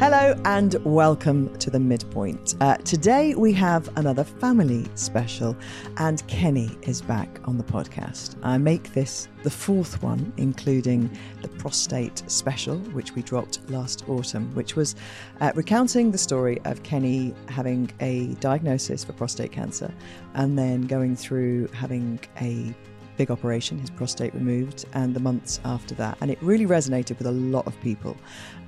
[0.00, 2.54] Hello and welcome to the midpoint.
[2.62, 5.54] Uh, today we have another family special,
[5.98, 8.34] and Kenny is back on the podcast.
[8.42, 11.10] I make this the fourth one, including
[11.42, 14.96] the prostate special, which we dropped last autumn, which was
[15.42, 19.92] uh, recounting the story of Kenny having a diagnosis for prostate cancer
[20.32, 22.74] and then going through having a
[23.20, 26.16] big operation, his prostate removed, and the months after that.
[26.22, 28.16] And it really resonated with a lot of people.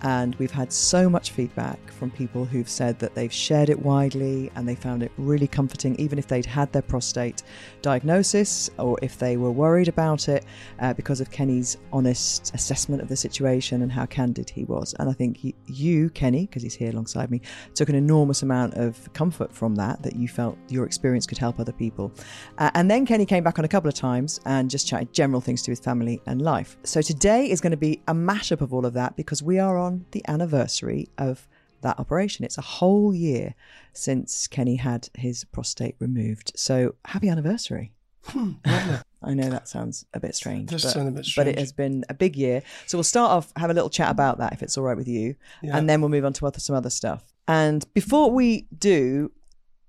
[0.03, 4.51] And we've had so much feedback from people who've said that they've shared it widely
[4.57, 7.45] and they found it really comforting, even if they'd had their prostate
[7.81, 10.45] diagnosis or if they were worried about it,
[10.81, 14.95] uh, because of Kenny's honest assessment of the situation and how candid he was.
[14.99, 17.41] And I think he, you, Kenny, because he's here alongside me,
[17.75, 21.61] took an enormous amount of comfort from that, that you felt your experience could help
[21.61, 22.13] other people.
[22.59, 25.41] Uh, and then Kenny came back on a couple of times and just chatted general
[25.41, 26.77] things to his family and life.
[26.83, 29.79] So today is going to be a mashup of all of that because we are
[29.79, 31.47] on the anniversary of
[31.83, 32.45] that operation.
[32.45, 33.55] It's a whole year
[33.93, 36.53] since Kenny had his prostate removed.
[36.57, 37.93] So happy anniversary.
[38.35, 41.73] I know that sounds a bit strange, does but, sound a bit but it has
[41.73, 42.63] been a big year.
[42.87, 45.09] So we'll start off, have a little chat about that if it's all right with
[45.09, 45.77] you, Yeah.
[45.77, 47.25] and then we'll move on to other, some other stuff.
[47.49, 49.33] And before we do,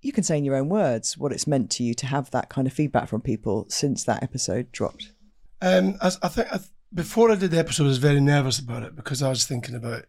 [0.02, 2.50] you can say in your own words what it's meant to you to have that
[2.50, 5.12] kind of feedback from people since that episode dropped.
[5.62, 6.60] Um, I, I think I,
[6.94, 9.76] before I did the episode, I was very nervous about it because I was thinking
[9.76, 10.06] about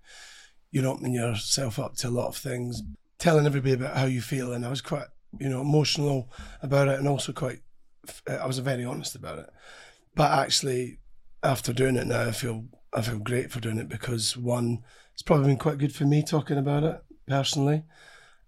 [0.70, 2.82] you know opening yourself up to a lot of things,
[3.18, 5.06] telling everybody about how you feel, and I was quite
[5.38, 6.30] you know emotional
[6.62, 7.60] about it, and also quite
[8.28, 9.50] I was very honest about it.
[10.14, 10.98] But actually,
[11.42, 15.22] after doing it now, I feel I feel great for doing it because one, it's
[15.22, 17.84] probably been quite good for me talking about it personally,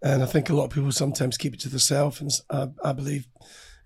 [0.02, 2.92] and I think a lot of people sometimes keep it to themselves, and I, I
[2.92, 3.28] believe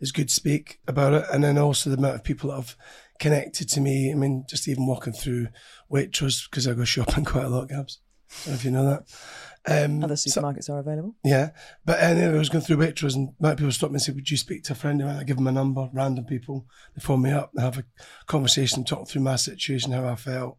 [0.00, 1.24] it's good to speak about it.
[1.32, 2.76] And then also the amount of people that have
[3.20, 4.10] connected to me.
[4.10, 5.48] I mean, just even walking through
[5.92, 8.00] Waitrose because I go shopping quite a lot, Gabs.
[8.30, 9.04] I don't know if you know that.
[9.84, 11.14] Um, Other so- supermarkets are available.
[11.24, 11.50] yeah,
[11.84, 14.30] but anyway, I was going through Waitrose and might people stop me and say, "Would
[14.30, 15.88] you speak to a friend of mine?" I give them a number.
[15.92, 17.84] Random people, they phone me up, and have a
[18.26, 20.56] conversation, talk through my situation, how I felt.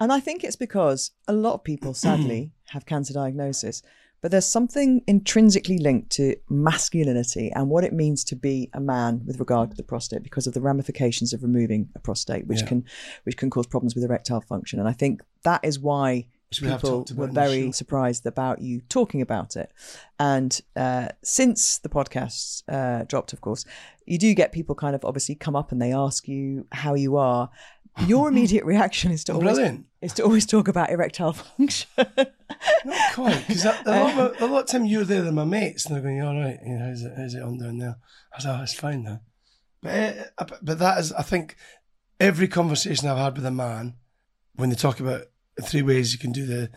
[0.00, 3.82] And I think it's because a lot of people, sadly, have cancer diagnosis,
[4.20, 9.22] but there's something intrinsically linked to masculinity and what it means to be a man
[9.26, 12.66] with regard to the prostate because of the ramifications of removing a prostate, which Yeah.
[12.68, 12.84] can
[13.24, 14.78] which can cause problems with erectile function.
[14.78, 16.26] And I think that is why
[16.62, 19.70] we people were very surprised about you talking about it.
[20.18, 23.66] And uh, since the podcast uh, dropped, of course,
[24.06, 27.16] you do get people kind of obviously come up and they ask you how you
[27.16, 27.50] are.
[28.06, 29.86] Your immediate reaction is to always Brilliant.
[30.00, 31.88] is to always talk about erectile function.
[32.84, 35.44] Not quite, because a, a, lot of- a lot of time you're there with my
[35.44, 37.96] mates, and they're going, "All right, you know, how's it, how's it on down there?"
[38.34, 39.20] I said, "Oh, it's fine now."
[39.82, 41.56] But uh, but that is, I think,
[42.20, 43.94] every conversation I've had with a man,
[44.54, 45.22] when they talk about
[45.62, 46.70] three ways you can do the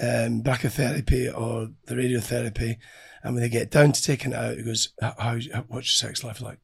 [0.00, 2.76] um, brachytherapy or the radiotherapy,
[3.22, 5.38] and when they get down to taking it out, it goes, "How, how
[5.68, 6.58] what's your sex life like?"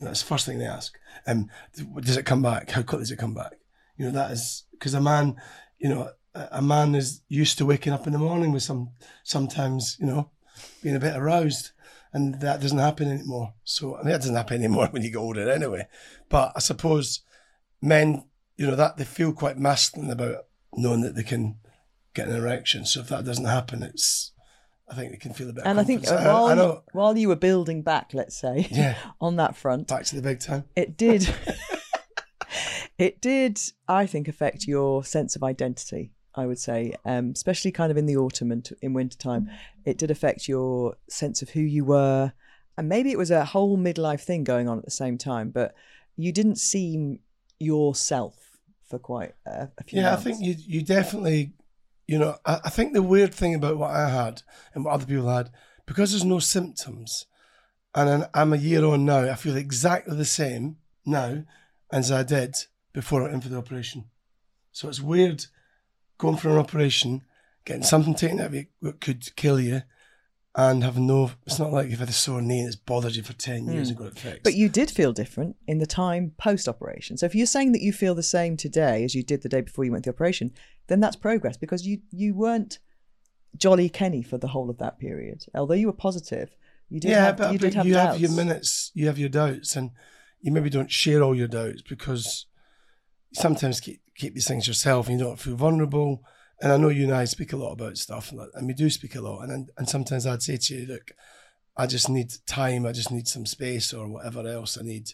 [0.00, 0.96] That's the first thing they ask.
[1.26, 1.50] Um,
[2.00, 2.70] does it come back?
[2.70, 3.52] How quickly does it come back?
[3.96, 5.36] You know, that is because a man,
[5.78, 8.90] you know, a, a man is used to waking up in the morning with some,
[9.24, 10.30] sometimes, you know,
[10.82, 11.72] being a bit aroused,
[12.12, 13.54] and that doesn't happen anymore.
[13.64, 15.88] So I mean, that doesn't happen anymore when you get older, anyway.
[16.28, 17.20] But I suppose
[17.82, 18.24] men,
[18.56, 21.58] you know, that they feel quite masculine about knowing that they can
[22.14, 22.84] get an erection.
[22.84, 24.32] So if that doesn't happen, it's,
[24.90, 25.64] I think they can feel a bit.
[25.66, 28.96] and I think uh, while, I, you, while you were building back, let's say, Yeah.
[29.20, 30.64] on that front, Back to the big time.
[30.76, 31.28] it did
[32.98, 37.90] it did i think affect your sense of identity i would say um, especially kind
[37.90, 39.48] of in the autumn and in winter time
[39.84, 42.32] it did affect your sense of who you were
[42.76, 45.74] and maybe it was a whole midlife thing going on at the same time but
[46.16, 47.20] you didn't seem
[47.60, 48.58] yourself
[48.88, 51.52] for quite a, a few Yeah, I think you you definitely,
[52.08, 54.42] you know, I, I think the weird thing about what I had
[54.74, 55.50] and what other people had,
[55.86, 57.26] because there's no symptoms,
[57.94, 61.44] and I'm a year on now, I feel exactly the same now
[61.92, 62.56] as I did
[62.92, 64.06] before I went in for the operation.
[64.72, 65.46] So it's weird
[66.18, 67.22] going for an operation,
[67.64, 69.82] getting something taken out of you that could kill you,
[70.58, 71.30] and have no.
[71.46, 73.88] It's not like you've had a sore knee and it's bothered you for ten years
[73.88, 73.92] hmm.
[73.92, 74.42] and got it fixed.
[74.42, 77.16] But you did feel different in the time post operation.
[77.16, 79.60] So if you're saying that you feel the same today as you did the day
[79.60, 80.50] before you went through the operation,
[80.88, 82.80] then that's progress because you you weren't
[83.56, 85.44] jolly Kenny for the whole of that period.
[85.54, 86.50] Although you were positive,
[86.88, 89.28] you did yeah, have but, you but have you have your minutes, you have your
[89.28, 89.92] doubts, and
[90.40, 92.46] you maybe don't share all your doubts because
[93.30, 96.24] you sometimes keep keep these things yourself and you don't feel vulnerable.
[96.60, 99.14] And I know you and I speak a lot about stuff, and, we do speak
[99.14, 99.48] a lot.
[99.48, 101.12] And and sometimes I'd say to you, look,
[101.76, 105.12] I just need time, I just need some space or whatever else I need,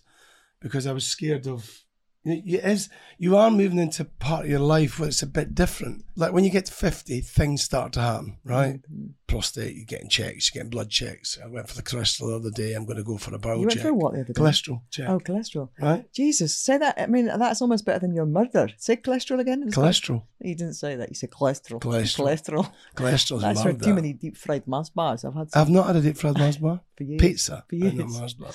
[0.60, 1.80] because I was scared of.
[2.26, 2.88] You, is,
[3.18, 6.06] you are moving into part of your life where it's a bit different.
[6.16, 8.76] Like when you get to 50, things start to happen, right?
[8.76, 9.08] Mm-hmm.
[9.26, 11.38] Prostate, you're getting checks, you're getting blood checks.
[11.42, 12.74] I went for the cholesterol the other day.
[12.74, 13.82] I'm going to go for a bowel You went check.
[13.82, 14.40] through what the other day?
[14.40, 15.70] Cholesterol check, Oh, cholesterol.
[15.80, 16.12] right?
[16.12, 16.94] Jesus, say that.
[17.00, 18.68] I mean, that's almost better than your murder.
[18.76, 19.62] Say cholesterol again.
[19.62, 20.24] It Cholesterol.
[20.40, 21.08] You didn't say that.
[21.08, 21.80] You said cholesterol.
[21.80, 22.26] Cholesterol.
[22.26, 22.72] Cholesterol.
[22.96, 25.24] Cholesterol's That's for too many deep fried Mars bars.
[25.24, 26.80] I've had some I've not had a deep fried Mars bar.
[26.96, 27.20] for years.
[27.20, 28.18] Pizza, For but not years.
[28.18, 28.50] Mars bar.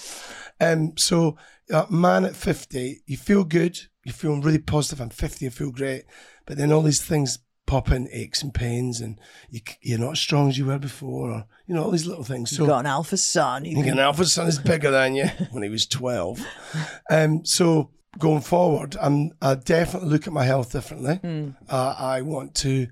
[0.62, 1.36] Um, so,
[1.74, 3.80] uh, man at 50, you feel good.
[4.06, 5.01] You're feeling really positive.
[5.01, 6.04] I'm 50, I feel great.
[6.45, 7.39] But then all these things
[7.69, 9.19] pop in, aches and pains, and
[9.51, 12.24] you, you're not as strong as you were before, or, you know, all these little
[12.24, 12.50] things.
[12.50, 13.63] So, You've got an alpha son.
[13.63, 16.44] You You can can Alfred's son is bigger than you when he was 12.
[17.12, 21.18] Um, so going forward, I'm, I definitely look at my health differently.
[21.18, 21.50] Hmm.
[21.69, 22.88] Uh, I want to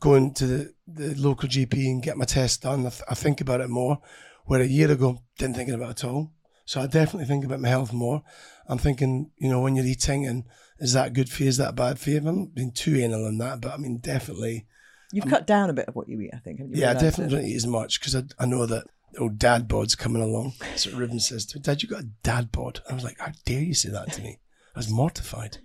[0.00, 2.80] go into the, the local GP and get my test done.
[2.86, 4.00] I, th- I think about it more,
[4.46, 6.32] where a year ago, didn't think about it at all.
[6.68, 8.22] So I definitely think about my health more.
[8.66, 10.44] I'm thinking, you know, when you're eating and
[10.78, 11.48] is that good for you?
[11.48, 12.16] Is that bad for you?
[12.16, 14.66] I haven't been too anal on that, but I mean, definitely
[15.10, 16.60] You've cut down a bit of what you eat, I think.
[16.68, 17.40] yeah, I definitely it?
[17.40, 18.84] don't eat as much because I, I know that
[19.14, 20.52] the old dad bod's coming along.
[20.76, 21.62] So Ruben says to me.
[21.62, 22.80] Dad, you got a dad bod.
[22.86, 24.38] I was like, how dare you say that to me?
[24.76, 25.56] I was mortified.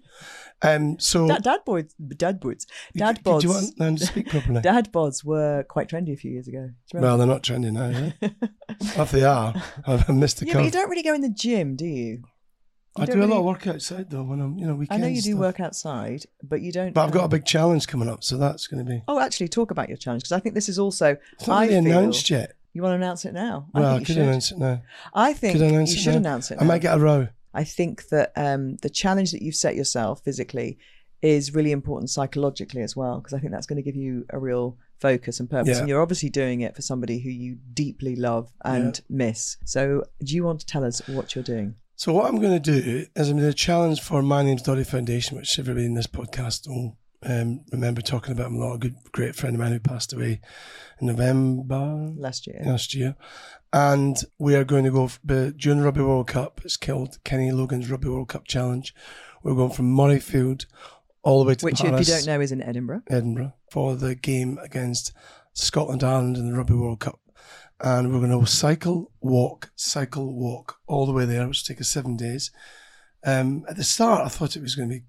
[0.64, 2.66] Um, so, Dad, dad boys, dad boys,
[2.96, 3.44] dad do, bods.
[3.44, 4.62] you want them to speak properly?
[4.64, 6.70] Dad bods were quite trendy a few years ago.
[6.92, 8.30] Do well, they're not trendy now, yeah?
[9.04, 9.54] if they are,
[9.86, 12.24] I've missed the yeah, but you don't really go in the gym, do you?
[12.96, 14.76] I you do don't a lot of work outside though when I'm, you know, I
[14.76, 15.02] weekends.
[15.02, 15.40] know you do stuff.
[15.40, 16.94] work outside, but you don't.
[16.94, 19.02] But I've got a um, big challenge coming up, so that's going to be.
[19.08, 21.18] Oh, actually, talk about your challenge because I think this is also.
[21.34, 22.54] It's not I really feel, announced yet.
[22.74, 23.68] You want to announce it now?
[23.74, 24.24] I Well, I think could should.
[24.24, 24.82] announce it now.
[25.14, 26.18] I think Could I announce you should now?
[26.18, 26.58] announce it.
[26.62, 27.28] I might get a row.
[27.54, 30.78] I think that um, the challenge that you've set yourself physically
[31.22, 34.40] is really important psychologically as well, because I think that's going to give you a
[34.40, 35.70] real focus and purpose.
[35.76, 35.80] Yeah.
[35.80, 39.58] And you're obviously doing it for somebody who you deeply love and miss.
[39.66, 41.76] So, do you want to tell us what you're doing?
[41.96, 44.84] So what I'm going to do is I'm going to challenge for My Name's Doddie
[44.84, 48.52] Foundation, which everybody in this podcast will um, remember talking about.
[48.52, 48.74] A lot.
[48.74, 50.42] A good, great friend of mine who passed away
[51.00, 52.62] in November Last year.
[52.66, 53.16] last year,
[53.74, 56.62] and we are going to go f- but during the Rugby World Cup.
[56.64, 58.94] It's called Kenny Logan's Rugby World Cup Challenge.
[59.44, 60.66] We're going from Murrayfield
[61.24, 63.02] all the way to Which, Paris, if you don't know, is in Edinburgh.
[63.10, 65.12] Edinburgh for the game against
[65.54, 67.20] Scotland Ireland in the Rugby World Cup.
[67.82, 71.82] And we're going to cycle, walk, cycle, walk all the way there, which will take
[71.82, 72.52] us seven days.
[73.26, 75.04] Um, at the start, I thought it was going to be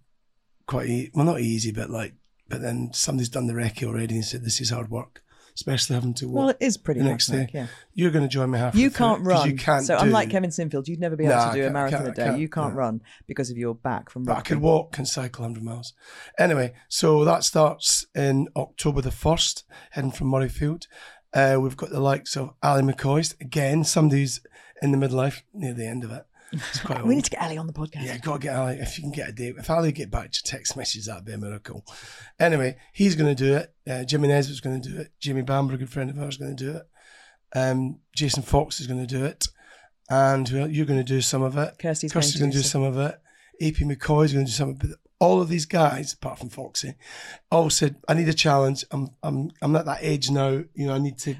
[0.66, 2.14] quite e- well, not easy, but like,
[2.48, 5.22] but then somebody's done the recce already and said this is hard work,
[5.54, 6.36] especially having to walk.
[6.36, 7.48] Well, it is pretty the next day.
[7.54, 7.66] yeah.
[7.94, 9.48] You're going to join me halfway You can't run.
[9.48, 9.84] You can't.
[9.84, 12.12] so do, unlike Kevin Sinfield, you'd never be able Nah, to do a marathon a
[12.12, 12.36] day.
[12.38, 12.78] you can't no.
[12.78, 15.92] run because of your back from But I could walk and cycle 100 miles.
[16.38, 20.86] Anyway, so that starts in October the 1st, heading from Murrayfield.
[21.32, 23.34] Uh, we've got the likes of Ali McCoy.
[23.40, 24.40] Again, somebody's
[24.82, 26.24] in the midlife, near the end of it.
[27.04, 28.04] We need to get Ellie on the podcast.
[28.04, 28.76] Yeah, got to get Ali.
[28.76, 31.32] If you can get a date, if Ali get back to text messages, that'd be
[31.32, 31.84] a miracle.
[32.38, 33.74] Anyway, he's going to do it.
[33.88, 35.12] Uh, Jimmy Nesbitt's going to do it.
[35.20, 36.86] Jimmy Bamber, a good friend of ours, is going to do it.
[37.56, 39.46] Um, Jason Fox is going to do it.
[40.10, 41.78] And you're going to do some of it.
[41.78, 43.18] Kirsty's Kirsty's going to do do some of it.
[43.62, 44.90] AP McCoy's going to do some of it.
[45.18, 46.96] All of these guys, apart from Foxy,
[47.50, 48.84] all said, I need a challenge.
[48.90, 50.62] I'm, I'm, I'm at that age now.
[50.74, 51.36] You know, I need to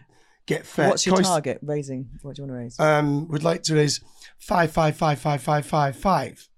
[0.47, 0.89] get fit.
[0.89, 2.11] What's your target raising?
[2.23, 2.81] What do you want to raise?
[2.81, 4.01] Um, would like to raise
[4.39, 6.49] five, five, five, five, five, five, five.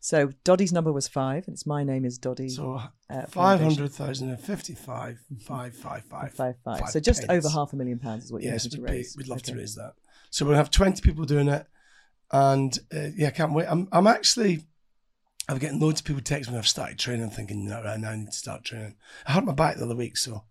[0.00, 2.48] so Doddie's number was five, and it's my name is Doddy.
[2.48, 6.88] So uh, five hundred thousand and fifty-five, five, five, five, Five, five.
[6.90, 7.44] So just pence.
[7.44, 9.16] over half a million pounds is what you're Yes, to be, raise.
[9.16, 9.94] we'd love to raise that.
[10.30, 11.66] So we'll have twenty people doing it,
[12.32, 13.66] and uh, yeah, I can't wait.
[13.68, 14.64] I'm, I'm actually,
[15.48, 16.58] I'm getting loads of people text me.
[16.58, 18.96] I've started training, thinking, no, right now I need to start training.
[19.26, 20.42] I hurt my back the other week, so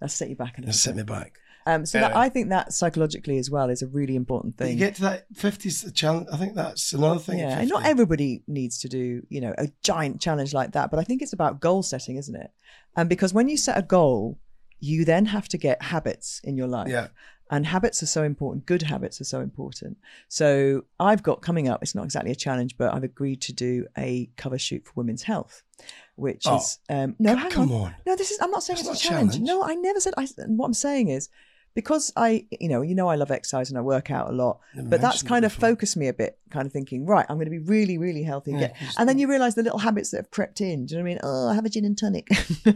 [0.00, 1.38] Let's set you back a let's set me back.
[1.66, 4.72] Um, so that, I think that psychologically as well is a really important thing.
[4.72, 6.26] you get to that fifties challenge.
[6.32, 7.38] I think that's another thing.
[7.38, 10.90] yeah, and not everybody needs to do, you know, a giant challenge like that.
[10.90, 12.50] But I think it's about goal setting, isn't it?
[12.96, 14.38] And because when you set a goal,
[14.80, 16.88] you then have to get habits in your life.
[16.88, 17.08] Yeah.
[17.50, 18.64] And habits are so important.
[18.64, 19.98] Good habits are so important.
[20.28, 23.86] So I've got coming up, it's not exactly a challenge, but I've agreed to do
[23.98, 25.62] a cover shoot for women's health,
[26.16, 27.80] which Oh, is um no, hang come on.
[27.82, 27.94] on.
[28.06, 29.32] No, this is I'm not saying it's a challenge.
[29.32, 29.46] challenge.
[29.46, 31.28] No, I never said I what I'm saying is
[31.74, 34.60] because I, you know, you know, I love exercise and I work out a lot,
[34.74, 35.70] Never but that's kind of before.
[35.70, 38.52] focused me a bit, kind of thinking, right, I'm going to be really, really healthy.
[38.52, 40.86] And, Yeah, and then you realise the little habits that have crept in.
[40.86, 41.20] Do you know what I mean?
[41.22, 42.28] Oh, I have a gin and tonic.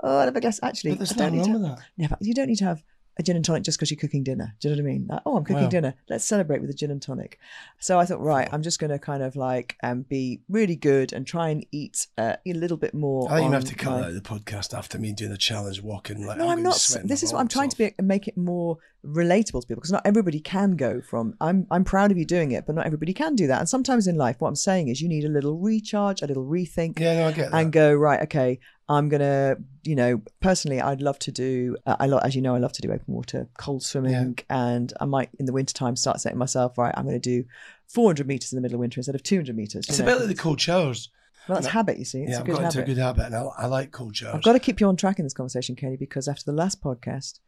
[0.00, 0.60] oh, I have a glass.
[0.62, 1.68] Actually, But there's I don't nothing need wrong to.
[1.98, 2.10] with that.
[2.10, 2.82] But you don't need to have
[3.18, 4.54] a gin and tonic just because you're cooking dinner.
[4.60, 5.06] Do you know what I mean?
[5.08, 5.68] Like, oh, I'm cooking Wow.
[5.68, 5.94] dinner.
[6.08, 7.38] Let's celebrate with a gin and tonic.
[7.78, 11.12] So I thought, right, I'm just going to kind of like um, be really good
[11.12, 13.30] and try and eat uh, a little bit more.
[13.30, 15.36] I think you have to cut my- out of the podcast after me doing the
[15.38, 16.88] challenge, walking like no, I'm be not.
[17.04, 17.76] This is what I'm trying off.
[17.76, 21.34] to be make it more relatable to people because not everybody can go from.
[21.40, 23.58] I'm I'm proud of you doing it, but not everybody can do that.
[23.58, 26.44] And sometimes in life, what I'm saying is you need a little recharge, a little
[26.46, 27.60] rethink, Yeah, no, I get that.
[27.60, 28.22] and go right.
[28.22, 29.56] Okay, I'm gonna.
[29.84, 31.76] You know, personally, I'd love to do.
[31.86, 35.04] Uh, I as you know, I love to do open water, cold swimming, and I
[35.06, 36.94] might in the wintertime start setting myself right.
[36.96, 37.46] I'm going to do
[37.88, 39.88] 400 meters in the middle of winter instead of 200 meters.
[39.88, 41.08] it's you a bit like the cold showers.
[41.48, 41.98] well, that's no- habit.
[41.98, 44.16] You see, it's yeah, a I've got into a good habit, and I, like cold
[44.16, 44.34] showers.
[44.36, 46.82] I've got to keep you on track in this conversation, Kenny, because after the last
[46.82, 47.38] podcast,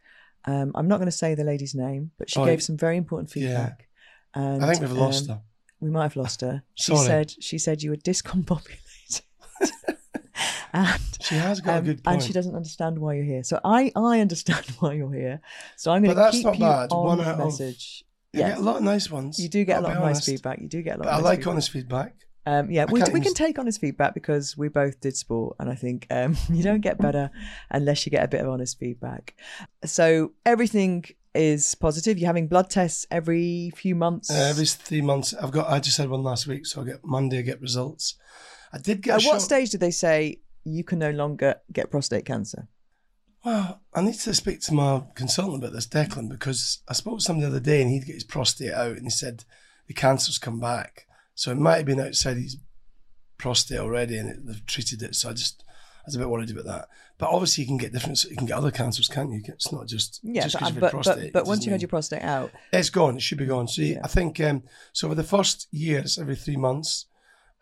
[0.47, 2.97] um, I'm not going to say the lady's name, but she Oh, gave some very
[2.97, 3.49] important yeah.
[3.49, 3.89] feedback.
[4.35, 5.43] And, I think we've lost um, her.
[5.81, 6.63] We might have lost her.
[6.75, 7.07] She Sorry.
[7.07, 8.79] said she said you were discombobulated.
[10.75, 12.15] And She has got um, a good point.
[12.17, 13.45] and she doesn't understand why you're here.
[13.45, 15.41] So I I understand why you're here.
[15.77, 16.91] So I'm going But to that's keep not you bad.
[16.93, 18.05] on One out of- message.
[18.33, 18.49] You Yes.
[18.51, 19.39] get a lot of nice ones.
[19.39, 20.61] You do get a lot of nice feedback.
[20.61, 21.05] You do get a lot.
[21.05, 21.51] But of I nice like feedback.
[21.53, 22.15] honest feedback.
[22.47, 25.71] Um, yeah, I we, we can take honest feedback because we both did sport, and
[25.71, 27.31] I think um, you don't get better
[27.71, 29.35] unless you get a bit of honest feedback.
[29.85, 31.05] So everything
[31.35, 32.19] is positive.
[32.19, 34.31] You're having blood tests every few months.
[34.31, 35.71] Uh, every three months, I've got.
[35.71, 37.39] I just had one last week, so I get Monday.
[37.39, 38.17] I get results.
[38.73, 39.13] I did get.
[39.13, 42.69] At what shot- stage did they say you can no longer get prostate cancer?
[43.45, 47.25] Well, I need to speak to my consultant about this, Declan, because I spoke to
[47.25, 49.45] somebody the other day and he'd get his prostate out and he said
[49.87, 51.07] the cancer's come back.
[51.35, 52.57] So it might have been outside his
[53.37, 55.15] prostate already and it, they've treated it.
[55.15, 56.89] So I just, I was a bit worried about that.
[57.19, 59.43] But obviously you can get different, you can get other cancers, can't you?
[59.47, 61.33] It's not just, Yeah, just but, 'cause you've had but, prostate.
[61.35, 63.17] but, but once you had your prostate out, It's gone.
[63.17, 63.69] It should be gone.
[63.69, 64.01] So Yeah.
[64.03, 64.63] I think um,
[64.95, 65.09] so.
[65.11, 67.07] For the first year, it's every three months,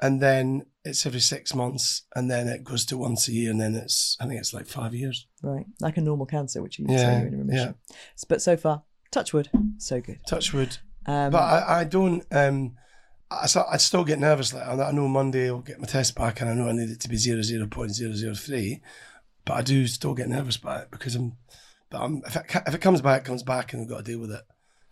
[0.00, 3.60] and then it's every six months, and then it goes to once a year, and
[3.60, 5.26] then it's I think it's like five years.
[5.42, 7.74] right, like a normal cancer, which you Yeah, say you're in remission.
[8.28, 9.48] But so far, touch wood,
[9.78, 10.20] so good.
[10.26, 10.78] Touch wood.
[11.06, 12.24] Um, But I, I don't.
[12.32, 12.76] Um,
[13.30, 14.52] I, I still get nervous.
[14.52, 17.00] Like I know Monday I'll get my test back, and I know I need it
[17.00, 18.82] to be zero zero point zero zero three.
[19.44, 21.36] But I do still get nervous by it because I'm.
[21.90, 24.10] But I'm, if it if it comes back, it comes back, and we've got to
[24.10, 24.42] deal with it.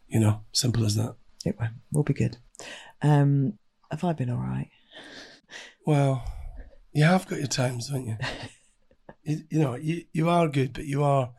[0.09, 1.15] You know, simple as that.
[1.45, 2.37] it will we'll be good.
[3.03, 3.59] Um,
[3.91, 4.71] have I been all right?
[5.87, 6.23] Well,
[6.93, 8.17] you have got your times, don't you?
[9.23, 11.31] you, you know, you, you are good, but you are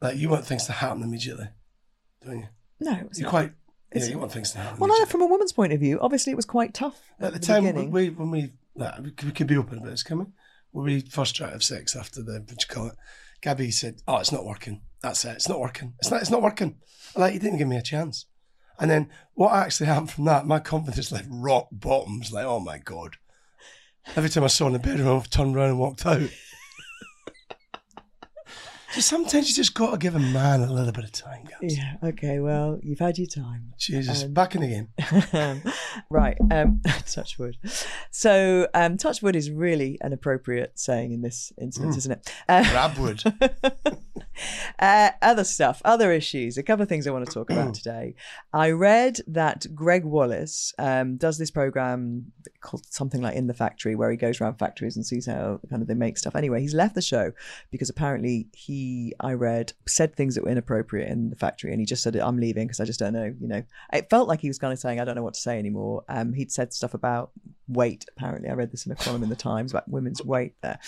[0.00, 1.48] like you want things to happen immediately,
[2.24, 2.48] don't you?
[2.80, 3.30] No, it was You're not.
[3.30, 3.52] quite.
[3.94, 4.78] Yeah, you want things to happen.
[4.78, 7.38] Well, from a woman's point of view, obviously it was quite tough at, At the
[7.40, 7.90] the, time beginning.
[7.90, 10.26] we when we like, we, could, we could be open about this, can we?
[10.70, 12.94] When we first tried to have sex after the what you call it,
[13.42, 14.82] Gabby said, "Oh, it's not working.
[15.02, 15.30] That's it.
[15.32, 15.94] It's not working.
[15.98, 16.20] It's not.
[16.20, 16.76] It's not working."
[17.16, 18.26] Like, you didn't give me a chance.
[18.78, 20.46] And then what actually happened from that?
[20.46, 22.32] My confidence like rock bottoms.
[22.32, 23.16] Like, oh my god!
[24.16, 26.20] Every time I saw her in the bedroom, I turned around and walked out.
[28.92, 31.76] so sometimes you just got to give a man a little bit of time, guys.
[31.76, 31.94] yeah.
[32.02, 32.40] Okay.
[32.40, 33.72] Well, you've had your time.
[33.78, 35.62] Jesus, Um, back in the game.
[36.10, 36.36] right.
[36.50, 37.56] Um, touch wood.
[38.10, 41.98] So, um, touch wood is really an appropriate saying in this instance, Mm.
[41.98, 42.32] isn't it?
[42.48, 43.96] Uh, Grabwood.
[44.78, 46.58] uh, other stuff, other issues.
[46.58, 48.14] A couple of things I want to talk about today.
[48.52, 53.94] I read that Gregg Wallace um, does this program called something like In the Factory,
[53.94, 56.36] where he goes around factories and sees how kind of they make stuff.
[56.36, 57.32] Anyway, he's left the show
[57.70, 61.86] because apparently he, I read, said things that were inappropriate in the factory, and he
[61.86, 64.48] just said, "I'm leaving because I just don't know." You know, it felt like he
[64.48, 66.94] was kind of saying, "I don't know what to say anymore." Um, he'd said stuff
[66.94, 67.30] about
[67.68, 68.04] weight.
[68.16, 70.78] Apparently, I read this in a column in the Times about women's weight there,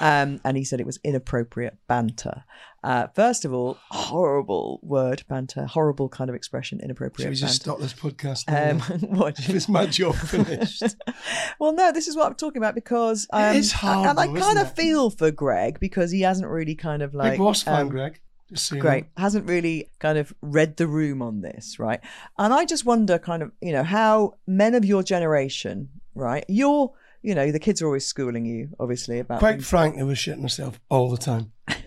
[0.00, 2.44] um, and he said it was inappropriate banter.
[2.82, 7.64] Uh, first of all, horrible word banter, horrible kind of expression, Should inappropriate we just
[7.64, 7.78] banter.
[7.78, 8.44] stop this podcast?
[8.48, 8.80] Um,
[9.16, 9.38] what?
[9.48, 10.82] is my job finished?
[11.60, 14.58] well, no, this is what I'm talking about because um, is hard and I kind
[14.58, 14.76] of it?
[14.76, 18.20] feel for Gregg because he hasn't really kind of like Big Wasp fan, um, Gregg.
[18.48, 19.06] Just so you Great.
[19.16, 22.00] Hasn't really kind of read the room on this, right?
[22.36, 26.44] And I just wonder, kind of, you know, how men of your generation, right?
[26.48, 29.38] You're, you know, the kids are always schooling you, obviously, about.
[29.38, 31.52] Quite frankly, we're shitting ourselves all the time.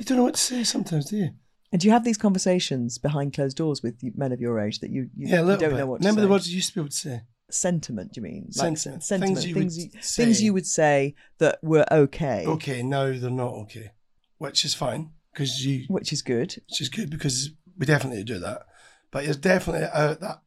[0.00, 1.30] you don't know what to say sometimes, do you?
[1.72, 4.90] And do you have these conversations behind closed doors with men of your age that
[4.90, 5.72] you, you, Yeah, you don't bit.
[5.74, 7.20] know what to Remember to the words you used to be able to say?
[7.50, 8.50] Sentiment, you mean?
[8.52, 9.02] Sentiment.
[9.04, 9.38] sentiment.
[9.38, 10.24] Things you things, would you, say.
[10.24, 13.90] things you would say that were okay, Okay, now they're not okay,
[14.38, 16.54] which is fine because you, which is good.
[16.68, 18.62] which is good because we definitely do that.
[19.10, 20.42] But it's definitely out that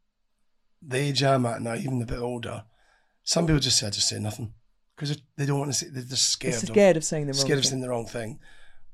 [0.81, 2.63] the age I'm at now, even a bit older.
[3.23, 4.53] Some people just say, I just say nothing
[4.95, 5.87] because they don't want to say.
[5.89, 6.53] They're just scared.
[6.53, 8.39] They're of- scared of saying the wrong scared of saying the wrong thing.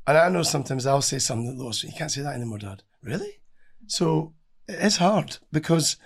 [0.08, 2.84] And I know sometimes I'll say something that Lois, you can't say that anymore, Dad.
[3.04, 3.40] Really?
[3.88, 4.34] So
[4.68, 5.98] it's hard because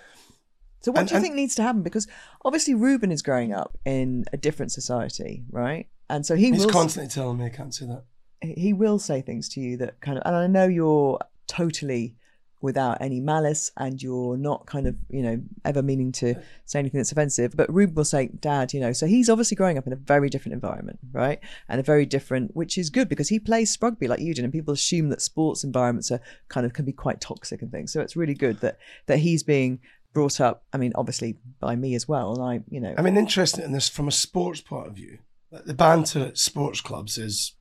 [0.80, 1.82] So what And- do you and- think needs to happen?
[1.82, 2.06] Because
[2.44, 5.88] obviously Ruben is growing up in a different society, right?
[6.10, 8.04] And so he he's will constantly telling me I can't say that.
[8.42, 12.16] he will say things to you that kind of and I know you're totally
[12.64, 16.98] without any malice and you're not kind of, you know, ever meaning to say anything
[16.98, 17.52] that's offensive.
[17.54, 20.30] But Ruben will say, Dad, you know, so he's obviously growing up in a very
[20.30, 21.38] different environment, right?
[21.68, 24.52] And a very different which is good because he plays rugby like you did, and
[24.52, 27.92] people assume that sports environments are kind of can be quite toxic and things.
[27.92, 29.80] So it's really good that that he's being
[30.14, 32.32] brought up, I mean, obviously by me as well.
[32.34, 35.18] And I, you know, I mean, interesting in this from a sports point of view.
[35.50, 37.52] The banter at sports clubs is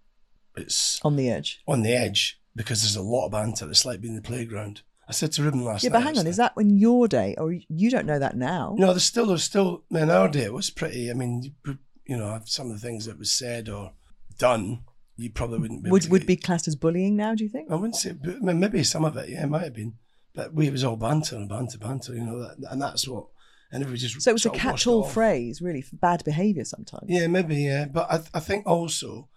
[0.56, 1.62] it's on the edge.
[1.68, 3.70] on the edge because there's a lot of banter.
[3.70, 4.82] It's like being in the playground.
[5.14, 6.00] I said to Ruben last Yeah, night.
[6.00, 8.76] but hang on, is that in your day, or you don't know that now?
[8.80, 11.12] No, there's still there's still in our day it was pretty.
[11.12, 13.94] I mean, you, you know, some of the things that was said or
[14.40, 14.84] done,
[15.16, 15.92] you probably wouldn't be.
[15.92, 17.36] would would get- be classed as bullying now?
[17.36, 17.70] Do you think?
[17.72, 19.94] I wouldn't say, but, I mean, maybe some of it, yeah, it might have been,
[20.34, 23.28] but we it was all banter and banter, banter, you know, that, and that's what,
[23.72, 26.24] and everybody just So it was a sort of washed catch-all phrase, really, for bad
[26.24, 27.06] behaviour sometimes.
[27.08, 29.30] Yeah, maybe, yeah, but I, I think also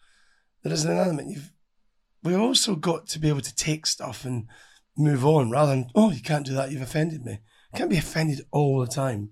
[0.62, 1.52] there is an element you've
[2.23, 4.47] we've also got to be able to take stuff and
[4.97, 7.41] move on rather than oh you can't do that you've offended me.
[7.73, 9.31] You can't be offended all the time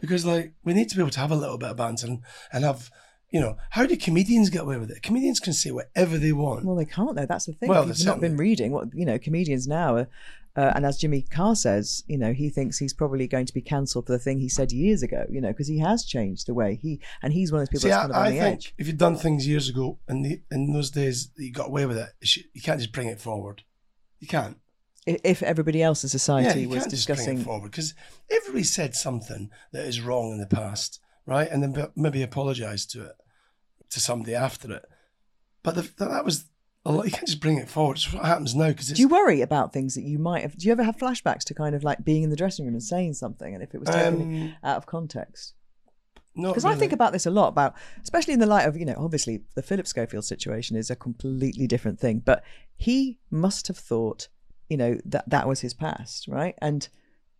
[0.00, 2.22] because like we need to be able to have a little bit of banter and,
[2.52, 2.90] and have
[3.30, 5.02] you know how do comedians get away with it?
[5.02, 6.64] Comedians can say whatever they want.
[6.64, 7.26] Well, they can't though.
[7.26, 7.68] That's the thing.
[7.68, 9.18] Well, if you've not been reading what you know.
[9.18, 10.08] Comedians now, are,
[10.56, 13.62] uh, and as Jimmy Carr says, you know, he thinks he's probably going to be
[13.62, 15.26] cancelled for the thing he said years ago.
[15.30, 17.82] You know, because he has changed the way he and he's one of those people
[17.82, 18.74] See, that's I, kind of on I the think edge.
[18.78, 21.98] if you'd done things years ago and the, in those days you got away with
[21.98, 22.08] it,
[22.52, 23.62] you can't just bring it forward.
[24.18, 24.58] You can't.
[25.24, 27.94] If everybody else in Yeah, society you was can't just bring discussing, forward because
[28.30, 31.48] everybody said something that is wrong in the past, right?
[31.50, 33.12] And then maybe apologise to it
[33.90, 34.84] to somebody after it.
[35.62, 36.44] But the, that was
[36.84, 37.04] a lot.
[37.06, 37.96] You can't just bring it forward.
[37.96, 40.56] It's what happens now because it's do you worry about things that you might have?
[40.56, 42.82] Do you ever have flashbacks to kind of like being in the dressing room and
[42.82, 45.54] saying something, and if it was totally Um, out of context?
[46.36, 48.94] Because I think about this a lot about, especially in the light of, you know,
[48.96, 52.42] obviously the Philip Schofield situation is a completely different thing, but
[52.76, 54.28] he must have thought,
[54.70, 56.54] you know, that that was his past, right?
[56.62, 56.88] And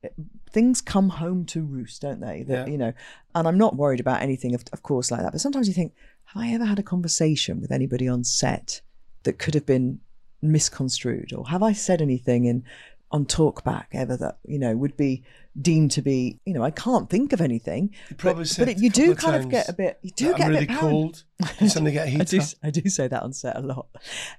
[0.04, 0.08] uh,
[0.50, 2.42] things come home to roost, don't they?
[2.42, 2.72] That, Yeah.
[2.72, 2.92] You know,
[3.34, 5.32] and I'm not worried about anything, of, of course, like that.
[5.32, 8.82] But sometimes you think, have I ever had a conversation with anybody on set
[9.22, 10.00] that could have been
[10.42, 12.64] misconstrued, or have I said anything in
[13.12, 15.25] on talkback ever that you know would be
[15.61, 17.92] deemed to be, you know, I can't think of anything.
[18.09, 19.99] You probably but, but it, you do of kind of get a bit.
[20.03, 21.25] You do get I'm a really bit cold.
[21.66, 23.88] suddenly get I do, I do say that on set a lot,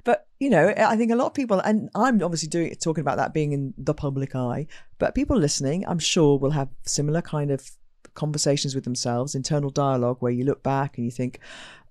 [0.03, 3.17] but you know, I think a lot of people, and I'm obviously doing talking about
[3.17, 4.67] that being in the public eye,
[4.99, 7.69] but people listening, I'm sure, will have similar kind of
[8.13, 11.39] conversations with themselves, internal dialogue, where you look back and you think,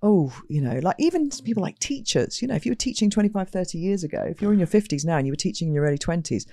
[0.03, 3.49] oh, you know, like even people like teachers, you know, if you were teaching 25,
[3.49, 5.85] 30 years ago, if you're in your 50s now and you were teaching in your
[5.85, 6.45] early 20s,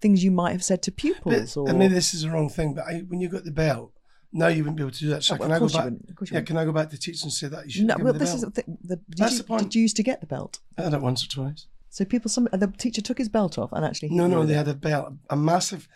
[0.00, 2.48] things you might have said to pupils, But, or and maybe this is the wrong
[2.48, 3.92] thing, but I, when you got the belt,
[4.32, 5.24] now you wouldn't be able to do that.
[5.24, 6.30] So Oh, well, can I go back?
[6.30, 8.30] yeah, can I go back to teachers and say that you shouldn't no, well, this
[8.32, 8.44] belt?
[8.44, 9.62] is the, the, did, That's you, the point.
[9.64, 10.60] did you used to get the belt?
[10.78, 11.66] I had it once or twice.
[11.88, 14.58] So people, some the teacher took his belt off and actually No, no, they it.
[14.58, 15.88] had a belt, a massive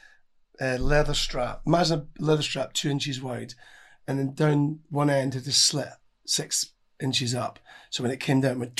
[0.60, 3.54] uh, leather strap, massive leather strap, two inches wide,
[4.08, 5.88] and then down one end had a slit
[6.26, 7.58] six inches up.
[7.90, 8.76] So when it came down, it went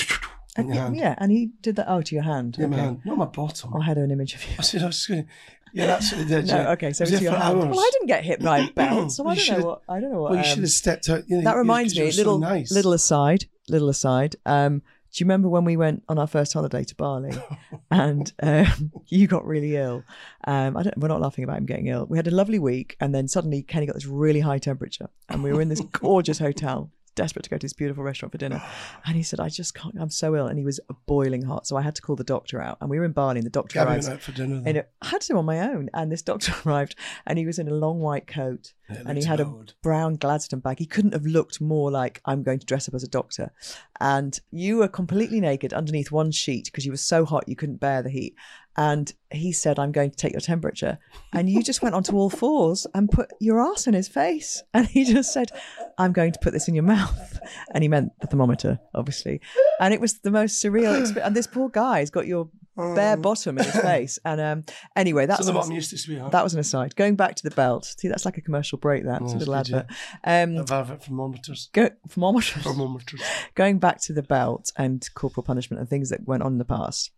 [0.57, 0.97] in your yeah, hand.
[0.97, 1.89] yeah, and he did that.
[1.89, 2.55] Oh, to your hand.
[2.57, 2.85] Yeah, my okay.
[2.85, 3.75] hand, not my bottom.
[3.75, 4.55] I had an image of you.
[4.59, 5.27] I said I was going.
[5.73, 6.47] Yeah, that's what they did.
[6.51, 6.71] No, yeah.
[6.71, 7.59] okay, so it's your hand.
[7.59, 7.75] hours.
[7.75, 9.81] Well, I didn't get hit by a belt, so I don't know what.
[9.89, 10.31] I don't know what.
[10.31, 11.27] Well, you um, should have stepped out.
[11.27, 12.05] You know, that reminds me.
[12.05, 12.71] were so Little nice.
[12.71, 13.45] little aside.
[13.67, 14.35] Little aside.
[14.45, 14.81] Um,
[15.15, 17.31] do you remember when we went on our first holiday to Bali,
[17.91, 20.03] and um, you got really ill?
[20.45, 20.97] Um, I don't.
[20.97, 22.05] We're not laughing about him getting ill.
[22.05, 25.41] We had a lovely week, and then suddenly Kenny got this really high temperature, and
[25.41, 26.91] we were in this gorgeous hotel.
[27.15, 28.61] Desperate to go to this beautiful restaurant for dinner,
[29.05, 29.95] and he said, "I just can't.
[29.99, 31.67] I'm so ill," and he was boiling hot.
[31.67, 33.49] So I had to call the doctor out, and we were in Bali, and the
[33.49, 34.09] doctor Gabby arrives.
[34.09, 34.55] out for dinner.
[34.55, 34.67] Then.
[34.67, 35.89] And it, I had to do on my own.
[35.93, 39.23] And this doctor arrived and he was in a long white coat Yeah, and he
[39.23, 40.79] had a brown Gladstone bag.
[40.79, 43.51] He couldn't have looked more like I'm going to dress up as a doctor.
[43.99, 47.79] And you were completely naked underneath one sheet because you were so hot you couldn't
[47.79, 48.35] bear the heat.
[48.77, 50.97] And he said, I'm going to take your temperature.
[51.33, 54.63] And you just went onto all fours and put your ass in his face.
[54.73, 55.49] And he just said,
[55.97, 57.39] I'm going to put this in your mouth.
[57.73, 59.39] And he meant the thermometer, obviously.
[59.79, 61.25] And it was the most surreal experience.
[61.25, 64.19] And this poor guy's got your bare bottom in his face.
[64.25, 64.65] And um,
[64.97, 66.33] anyway, So that's the bottom used to sweetheart.
[66.33, 66.95] that was an aside.
[66.97, 67.95] Going back to the belt.
[67.97, 69.05] See, that's like a commercial break.
[69.05, 69.85] That's Oh, a little advert.
[70.25, 71.69] Um, a velvet thermometers.
[71.71, 72.63] go, thermometers.
[72.63, 73.21] Thermometers.
[73.55, 76.65] Going back to the belt and corporal punishment and things that went on in the
[76.65, 77.11] past.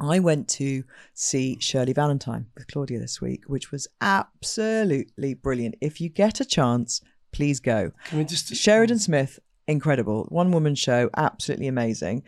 [0.00, 5.76] I went to see Shirley Valentine with Claudia this week, which was absolutely brilliant.
[5.80, 7.00] If you get a chance,
[7.32, 7.92] please go.
[8.06, 10.24] Can we just Sheridan Smith, incredible.
[10.28, 12.22] One woman show, absolutely amazing.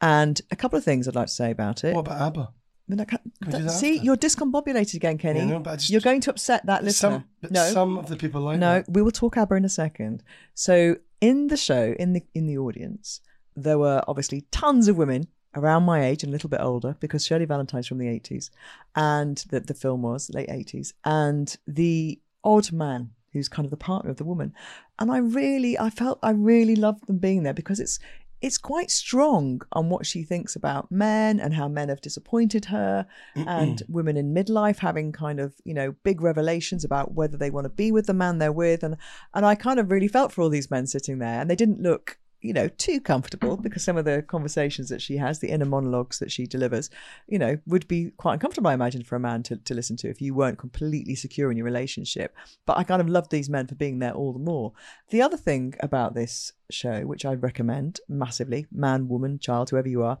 [0.00, 1.94] And a couple of things I'd like to say about it.
[1.94, 2.40] What about ABBA?
[2.50, 2.54] I
[2.88, 4.04] mean, I can't- Can we that see, after?
[4.04, 5.38] you're discombobulated again, Kenny.
[5.40, 7.10] Yeah, no, just- you're going to upset that listener.
[7.10, 8.90] Some, but no, some of the people like no, that.
[8.90, 10.24] we will talk ABBA in a second.
[10.54, 13.20] So in the show, in the in the audience,
[13.54, 17.24] there were obviously tons of women around my age and a little bit older because
[17.24, 18.50] Shirley Valentine's from the eighties,
[18.96, 23.76] and the the film was late eighties, and the odd man who's kind of the
[23.76, 24.52] partner of the woman,
[24.98, 27.98] and I really, I felt I really loved them being there because it's.
[28.44, 33.06] It's quite strong on what she thinks about men and how men have disappointed her,
[33.36, 37.66] and women in midlife having kind of you know big revelations about whether they want
[37.66, 38.96] to be with the man they're with and
[39.32, 41.80] and I kind of really felt for all these men sitting there and they didn't
[41.80, 45.64] look you know too comfortable because some of the conversations that she has the inner
[45.64, 46.90] monologues that she delivers
[47.26, 50.08] you know would be quite uncomfortable I imagine for a man to, to listen to
[50.08, 52.34] if you weren't completely secure in your relationship
[52.66, 54.72] but I kind of loved these men for being there all the more
[55.10, 60.02] the other thing about this show which I recommend massively man woman child whoever you
[60.02, 60.18] are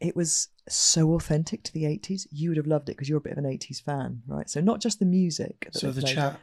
[0.00, 2.26] it was so authentic to the 80s.
[2.30, 4.48] You would have loved it because you're a bit of an 80s fan, right?
[4.48, 6.40] So not just the music, So the chat.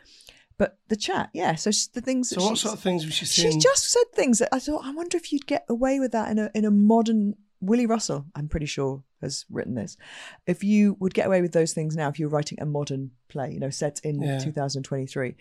[0.57, 1.55] But the chat, yeah.
[1.55, 2.29] So the things.
[2.29, 4.85] So what sort of things was she She just said things that I thought.
[4.85, 7.35] I wonder if you'd get away with that in a in a modern.
[7.61, 9.97] Willy Russell, I'm pretty sure, has written this.
[10.45, 13.11] If you would get away with those things now, if you were writing a modern
[13.27, 14.37] play, you know, set in Yeah.
[14.37, 15.35] 2023,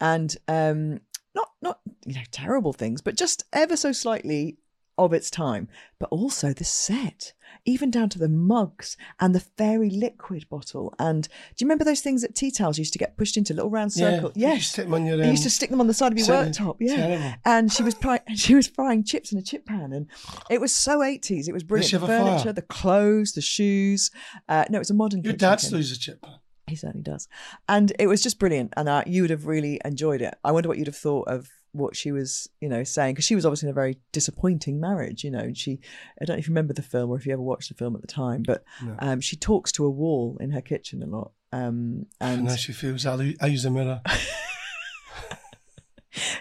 [0.00, 1.00] and um,
[1.34, 4.58] not not you know terrible things, but just ever so slightly
[4.98, 7.32] of its time, but also the set,
[7.64, 10.94] even down to the mugs and the fairy liquid bottle.
[10.98, 13.70] And do you remember those things that tea towels used to get pushed into little
[13.70, 14.32] round circles?
[14.36, 14.50] Yeah, circle?
[14.50, 15.94] you used to stick them on your, You used um, to stick them on the
[15.94, 16.96] side of your worktop, yeah.
[16.96, 17.34] terrible.
[17.44, 20.06] And she was fry- she was frying chips in a chip pan, and
[20.50, 21.48] it was so eighties.
[21.48, 21.90] It was brilliant.
[21.92, 22.24] The a fire?
[22.24, 24.10] furniture, the clothes, the shoes.
[24.48, 25.22] Uh, no, it's a modern.
[25.22, 26.34] Your dad still uses a chip pan.
[26.68, 27.28] He certainly does.
[27.68, 28.74] And it was just brilliant.
[28.76, 30.34] And uh, you would have really enjoyed it.
[30.44, 33.14] I wonder what you'd have thought of what she was, you know, saying.
[33.14, 35.38] Because she was obviously in a very disappointing marriage, you know.
[35.38, 35.80] And she,
[36.20, 37.94] I don't know if you remember the film or if you ever watched the film
[37.94, 38.64] at the time, but
[39.00, 41.32] um, she talks to a wall in her kitchen a lot.
[41.52, 44.02] Um, And now she feels I, I use a mirror.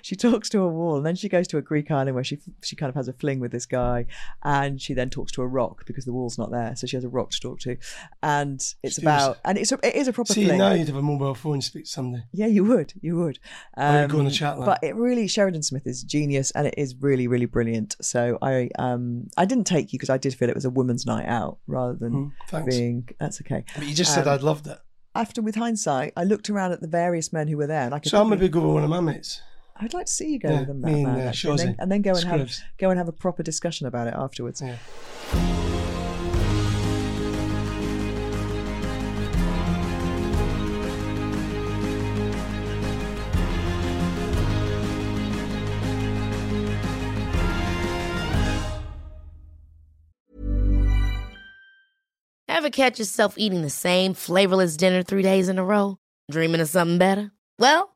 [0.01, 2.37] She talks to a wall and then she goes to a greek island where she
[2.63, 4.05] she kind of has a fling with this guy
[4.43, 7.03] and she then talks to a rock because the wall's not there so she has
[7.03, 7.77] a rock to talk to
[8.23, 10.73] and it's She about was- and it's a, it is a proper See, fling now
[10.73, 12.23] you'd have a mobile phone speak to somebody.
[12.31, 13.39] yeah you would you would
[13.77, 14.65] Or you go on the chat line.
[14.65, 18.69] but it really sheridan smith is genius and it is really really brilliant so i
[18.79, 21.57] um i didn't take you because i did feel it was a woman's night out
[21.67, 24.77] rather than Mm, being that's okay But you just said Um, I'd loved it.
[25.13, 27.99] after with hindsight i looked around at the various men who were there and i
[27.99, 29.41] could So I'm a go with one of my mates.
[29.79, 31.59] I'd like to see you go Yeah, with them, me and, man, uh, actually, and,
[31.59, 34.61] then, and then go and have go and have a proper discussion about it afterwards.
[34.61, 34.77] Yeah.
[52.49, 55.97] Ever catch yourself eating the same flavorless dinner three days in a row?
[56.31, 57.31] Dreaming of something better?
[57.59, 57.95] Well,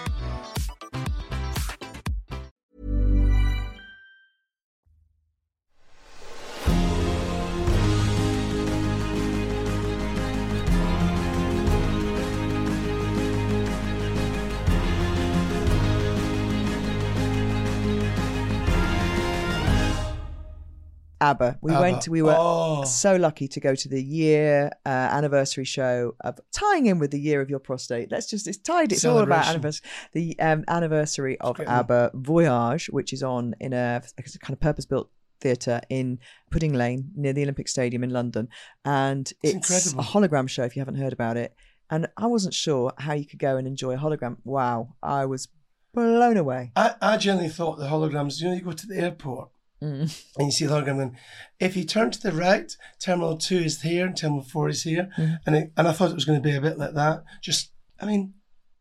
[21.21, 21.59] ABBA.
[21.61, 21.81] We ABBA.
[21.81, 22.07] went.
[22.07, 22.83] We were Oh.
[22.83, 27.19] so lucky to go to the year uh, anniversary show of tying in with the
[27.19, 28.11] year of your prostate.
[28.11, 28.91] Let's just it's tied.
[28.91, 29.87] It's all about anniversary.
[30.13, 34.85] The um, anniversary of ABBA Voyage, which is on in a, a kind of purpose
[34.85, 38.47] built theatre in Pudding Lane near the Olympic Stadium in London,
[38.85, 40.63] and It's it's, a hologram show.
[40.63, 41.55] If you haven't heard about it,
[41.89, 44.37] and I wasn't sure how you could go and enjoy a hologram.
[44.43, 45.47] Wow, I was
[45.93, 46.71] blown away.
[46.75, 49.49] I, I generally thought the holograms, you know, you go to the airport
[49.81, 50.23] Mm.
[50.37, 51.17] and you see the hologram, then
[51.59, 55.09] if you turn to the right, Terminal 2 is here and Terminal 4 is here.
[55.17, 55.33] Mm-hmm.
[55.45, 57.23] And, it, and I thought it was going to be a bit like that.
[57.41, 58.35] Just, I mean,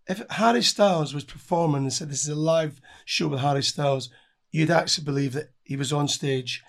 [0.06, 4.10] if Harry Styles was performing and said this is a live show with Harry Styles,
[4.50, 6.62] you'd actually believe that he was on stage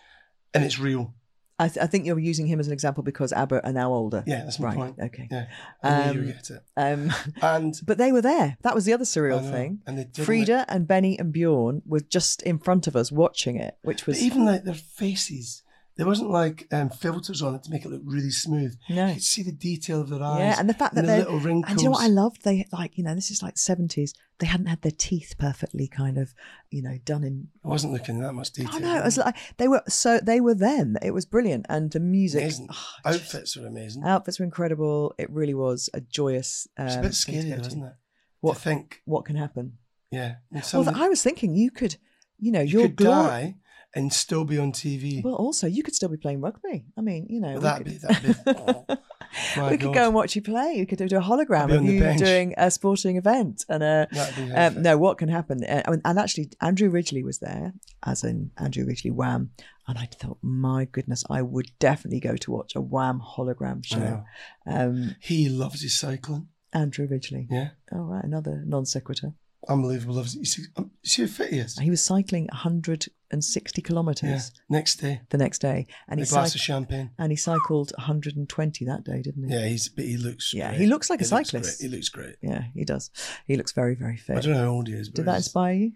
[0.54, 1.14] and it's real.
[1.62, 4.24] I, th- I think you're using him as an example because ABBA are now older.
[4.26, 4.76] Yeah, that's my right.
[4.78, 4.96] point.
[5.00, 5.28] Okay.
[5.32, 5.46] Yeah,
[5.84, 6.64] I knew you Um, would get it.
[6.76, 8.58] Um, And but they were there.
[8.64, 9.80] That was the other surreal thing.
[9.86, 13.78] And they Frida and Benny and Bjorn were just in front of us watching it,
[13.84, 15.64] which was even like their faces,
[16.02, 18.76] there wasn't like um, filters on it to make it look really smooth.
[18.90, 19.06] No.
[19.06, 20.40] You could see the detail of their eyes.
[20.40, 21.66] Yeah, and the fact that the they're little wrinkles.
[21.70, 22.44] and do you know what I loved?
[22.44, 24.14] They like you know this is like seventies.
[24.40, 26.34] They hadn't had their teeth perfectly kind of
[26.72, 27.50] you know done in.
[27.64, 28.72] I wasn't looking that much detail.
[28.74, 30.98] I know it was like they were so they were them.
[31.04, 32.70] It was brilliant, and the music, Amazing.
[32.72, 34.04] oh, Outfits were amazing.
[34.04, 35.14] outfits were incredible.
[35.20, 36.68] It really was a joyous.
[36.78, 37.68] Um, it's a bit scary, go though, to.
[37.68, 37.94] isn't it?
[38.40, 39.78] What- To think, What can happen?
[40.10, 40.36] yeah.
[40.74, 41.98] Well, I was thinking you could,
[42.40, 43.28] you know, you your could glory.
[43.28, 43.56] die
[43.94, 45.24] and still be on TV.
[45.24, 46.86] Well, also you could still be playing rugby.
[46.98, 48.96] I mean, you know, Well, that'd could- be- that'd be-
[49.58, 50.76] oh, we could go and watch you play.
[50.78, 54.08] We could do a hologram of you doing a sporting event and a.
[54.56, 55.64] Um, no, what can happen?
[55.64, 57.74] Uh, I mean, and actually, Andrew Ridgeley was there,
[58.06, 59.52] as in Andrew Ridgeley Wham,
[59.88, 64.24] and I thought, my goodness, I would definitely go to watch a Wham hologram show.
[64.66, 66.48] Um, He loves his cycling.
[66.74, 67.48] Andrew Ridgeley.
[67.50, 67.70] Yeah.
[67.94, 69.34] Oh, right, another non sequitur.
[69.70, 70.16] Unbelievable.
[70.16, 71.78] You see, um, see how fit he is.
[71.78, 74.40] He was cycling 160 kilometres Yeah.
[74.70, 77.12] Next day, the next day, and a he glass of champagne.
[77.20, 79.54] and he cycled 120 that day, didn't he?
[79.54, 80.54] Yeah, he's but he looks.
[80.54, 80.82] Yeah, great.
[80.82, 81.80] he looks like a looks cyclist.
[81.80, 81.90] great.
[81.90, 82.36] He looks great.
[82.42, 83.12] Yeah, he does.
[83.46, 84.38] He looks very, very fit.
[84.38, 85.10] I don't know how old he is.
[85.10, 85.92] But Did that inspire you?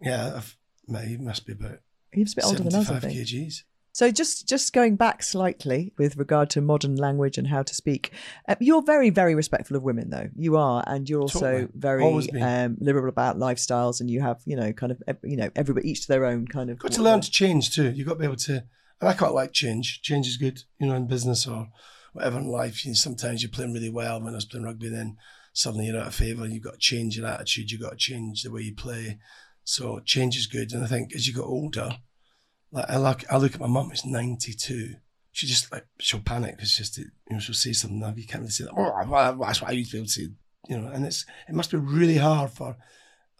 [0.00, 1.80] Yeah, I've, mate, he must be about
[2.12, 3.14] He was a bit older than us, I think.
[3.14, 3.62] kgs.
[3.96, 8.12] So just just going back slightly with regard to modern language and how to speak,
[8.46, 10.28] uh, you're very very respectful of women though.
[10.36, 12.04] You are, and you're also very
[12.42, 16.02] um, liberal about lifestyles, and you have you know kind of you know everybody each
[16.02, 16.78] to their own kind of.
[16.78, 17.90] Got to learn to change too.
[17.90, 18.64] You've got to be able to.
[19.00, 20.02] And I quite like change.
[20.02, 21.68] Change is good, you know, in business or
[22.12, 22.84] whatever in life.
[22.84, 24.20] You know, sometimes you're playing really well.
[24.20, 25.16] When I was playing rugby, then
[25.54, 26.46] suddenly you're out of favour.
[26.46, 27.70] You've got to change your attitude.
[27.70, 29.20] You've got to change the way you play.
[29.64, 30.74] So change is good.
[30.74, 31.96] And I think as you get older,
[32.72, 34.94] like I look, I look at my mum who's 92.
[35.32, 36.56] She just like she'll panic.
[36.58, 38.72] It's just you know she'll say something now you can't really say that.
[38.76, 40.28] Oh, that's what I used to be able to say.
[40.68, 42.76] You know, and it's it must be really hard for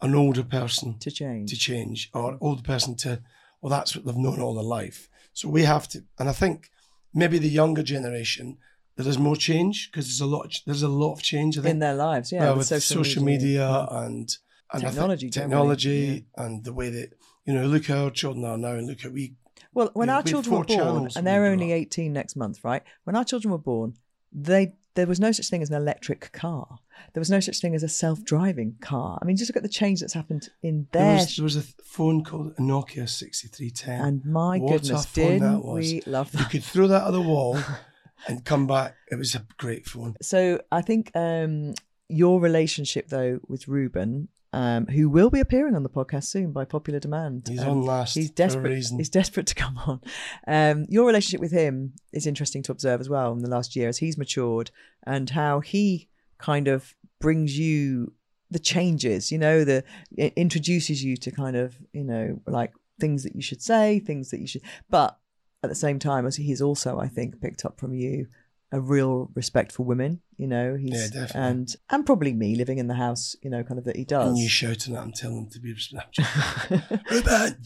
[0.02, 1.50] an older person to change.
[1.50, 3.22] to change or older person to
[3.60, 6.70] well that's what they've known all their life so we have to and i think
[7.14, 8.58] maybe the younger generation
[8.96, 11.78] there is more change because there's a lot there's a lot of change think in
[11.78, 14.36] their lives, yeah, well, with with social, media, and,
[14.72, 17.10] and think Technology technology and the way that
[17.46, 19.34] you know look how our children are now and look how we
[19.72, 21.78] Well, when our had children were born, and they're only up.
[21.78, 22.82] 18 next month, right?
[23.04, 23.94] When our children were born,
[24.32, 26.78] they there was no such thing as an electric car.
[27.12, 29.18] There was no such thing as a self-driving car.
[29.20, 31.14] I mean, just look at the change that's happened in there their.
[31.16, 36.02] was, there was a phone called a Nokia 6310 and my What goodness, didn't we
[36.06, 36.40] love that.
[36.40, 37.58] you could throw that at the wall
[38.26, 41.74] and come back it was a great phone So I think um,
[42.08, 46.64] your relationship, though, with Ruben, um, who will be appearing on the podcast soon by
[46.64, 47.46] popular demand.
[47.48, 48.70] He's um, on last He's for a desperate.
[48.70, 48.98] reason.
[48.98, 50.00] He's desperate to come on.
[50.46, 53.88] Um, your relationship with him is interesting to observe as well in the last year
[53.88, 54.70] as he's matured
[55.06, 58.12] and how he kind of brings you
[58.50, 59.30] the changes.
[59.32, 59.84] You know, the
[60.16, 64.40] introduces you to kind of you know like things that you should say, things that
[64.40, 65.18] you should, but
[65.62, 68.28] at the same time, as he's also, I think, picked up from you
[68.72, 70.20] a real respect for women.
[70.36, 71.50] You know, he's Yeah, definitely.
[71.50, 73.36] and and probably me living in the house.
[73.42, 74.28] You know, kind of that he does.
[74.28, 76.24] and you shouting at him telling him to be respectful
[77.10, 77.56] Ruben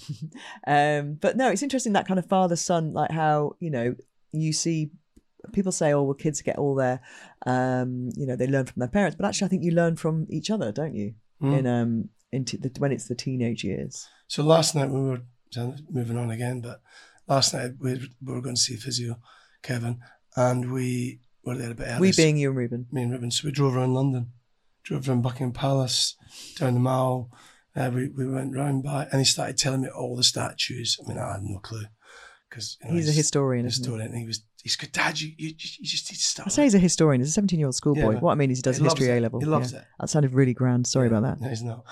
[0.66, 3.94] um, but no, it's interesting that kind of father son, like how you know
[4.32, 4.90] you see
[5.52, 7.00] people say, "Oh, well, kids get all their,
[7.46, 10.26] um, you know, they learn from their parents," but actually, I think you learn from
[10.28, 11.14] each other, don't you?
[11.42, 11.58] Mm.
[11.58, 14.06] In um, into the, when it's the teenage years.
[14.28, 15.22] So last night we were
[15.90, 16.80] moving on again, but
[17.26, 19.18] last night we, we were going to see physio,
[19.62, 20.00] Kevin,
[20.36, 22.00] and we were there a bit early.
[22.00, 22.86] we being you and Ruben.
[22.92, 23.30] me and Ruben.
[23.30, 24.32] So we drove around London,
[24.82, 26.16] drove around Buckingham Palace,
[26.56, 27.30] down the Mall.
[27.76, 30.98] Uh, we we went round by, and he started telling me all the statues.
[31.04, 31.84] I mean, I had no clue
[32.48, 33.70] because He's a historian, he?
[33.70, 34.44] historian, and he was.
[34.62, 35.18] He's good, Dad.
[35.18, 35.54] You, you, you
[35.86, 36.46] just need to start.
[36.46, 37.22] I say he's a historian.
[37.22, 38.14] He's a seventeen-year-old schoolboy.
[38.14, 38.18] Yeah.
[38.18, 39.08] what I mean is he does He history.
[39.08, 39.40] A level.
[39.40, 39.82] He loves it.
[39.98, 40.86] That sounded really grand.
[40.86, 41.40] Sorry about that.
[41.40, 41.84] No, he's not.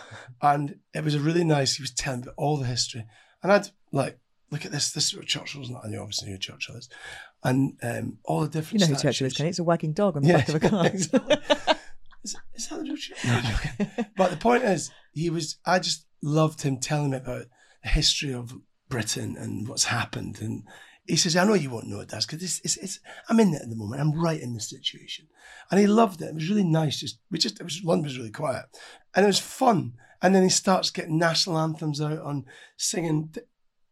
[0.42, 1.76] And it was a really nice.
[1.76, 3.06] He was telling me all the history,
[3.42, 4.18] and I'd like
[4.50, 4.90] look at this.
[4.90, 5.86] This is what Churchill's not.
[5.86, 6.90] I knew obviously who Churchill is,
[7.44, 8.80] and um, all the different.
[8.80, 9.36] You know who Churchill is, statues.
[9.36, 9.50] Kenny?
[9.50, 10.90] It's a wagging dog on the back of a car.
[12.24, 13.98] Is, is that the real?
[13.98, 15.58] No, but the point is, he was.
[15.64, 17.44] I just loved him telling me about
[17.84, 18.54] the history of
[18.88, 20.38] Britain and what's happened.
[20.40, 20.64] And
[21.06, 23.00] he says, "I know you won't know it, Dad, because it's, it's, it's.
[23.28, 24.00] I'm in it at the moment.
[24.00, 25.28] I'm right in the situation."
[25.70, 26.26] And he loved it.
[26.26, 26.98] It was really nice.
[26.98, 28.64] Just we just it was London was really quiet,
[29.14, 29.92] and it was fun.
[30.20, 32.44] And then he starts getting national anthems out on
[32.76, 33.32] singing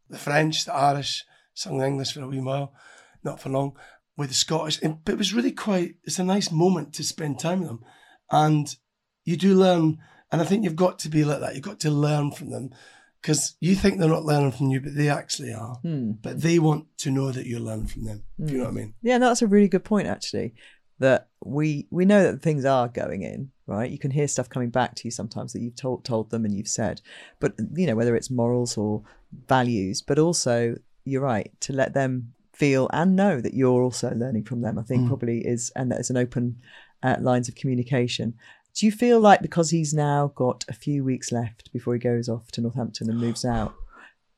[0.09, 2.73] the French, the Irish, sung the English for a wee while,
[3.23, 3.75] not for long,
[4.15, 4.81] with the Scottish.
[4.81, 5.95] And, but it was really quite.
[6.03, 7.83] It's a nice moment to spend time with them,
[8.31, 8.75] and
[9.25, 9.99] you do learn.
[10.31, 11.55] And I think you've got to be like that.
[11.55, 12.71] You've got to learn from them
[13.21, 15.75] because you think they're not learning from you, but they actually are.
[15.81, 16.11] Hmm.
[16.21, 18.23] But they want to know that you're learning from them.
[18.43, 18.93] Do you know what I mean?
[19.01, 20.53] Yeah, no, that's a really good point actually.
[20.99, 23.91] That we we know that things are going in, right?
[23.91, 26.55] You can hear stuff coming back to you sometimes that you've told told them and
[26.55, 27.01] you've said,
[27.39, 29.03] but you know whether it's morals or
[29.47, 34.43] values, but also you're right to let them feel and know that you're also learning
[34.45, 34.77] from them.
[34.79, 35.07] I think Mm.
[35.07, 36.57] probably is, and that there's an open
[37.03, 38.33] uh, lines of communication.
[38.75, 42.27] Do you feel like because he's now got a few weeks left before he goes
[42.29, 43.73] off to Northampton and moves out,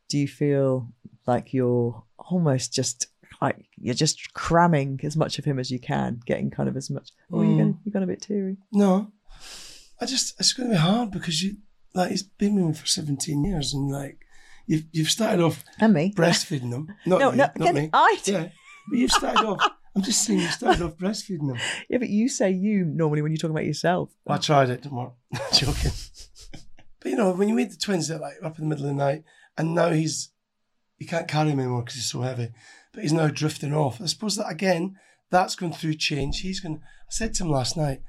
[0.10, 0.88] do you feel
[1.28, 3.08] like you're almost just
[3.42, 6.90] like you're just cramming as much of him as you can, getting kind of as
[6.90, 7.10] much?
[7.32, 7.58] Oh, Mm.
[7.58, 8.58] going you got a bit teary.
[8.72, 9.12] No,
[10.02, 11.58] I just it's going to be hard because you
[11.94, 14.20] like he's been with me for seventeen years and like
[14.70, 16.14] you've you've started off And me.
[16.16, 16.88] breastfeeding them.
[17.06, 17.90] Not No, you, no, not me.
[17.92, 18.48] I- yeah,
[18.90, 19.62] but you've started off.
[19.96, 21.58] I'm just saying you started off breastfeeding them.
[21.90, 24.12] Yeah, but you say you normally when you talk about yourself.
[24.28, 24.84] I tried it.
[24.84, 25.14] Didn't work.
[25.54, 25.92] Joking.
[27.02, 28.96] but you know when you meet the twins, they're like up in the middle of
[28.96, 29.24] the night,
[29.58, 30.32] and now he's
[31.00, 32.50] you can't carry him anymore because he's so heavy.
[32.94, 34.02] But he's now drifting off.
[34.02, 34.96] I suppose that again,
[35.32, 36.42] that's going through change.
[36.42, 36.82] He's going.
[36.84, 38.02] I said to him last night,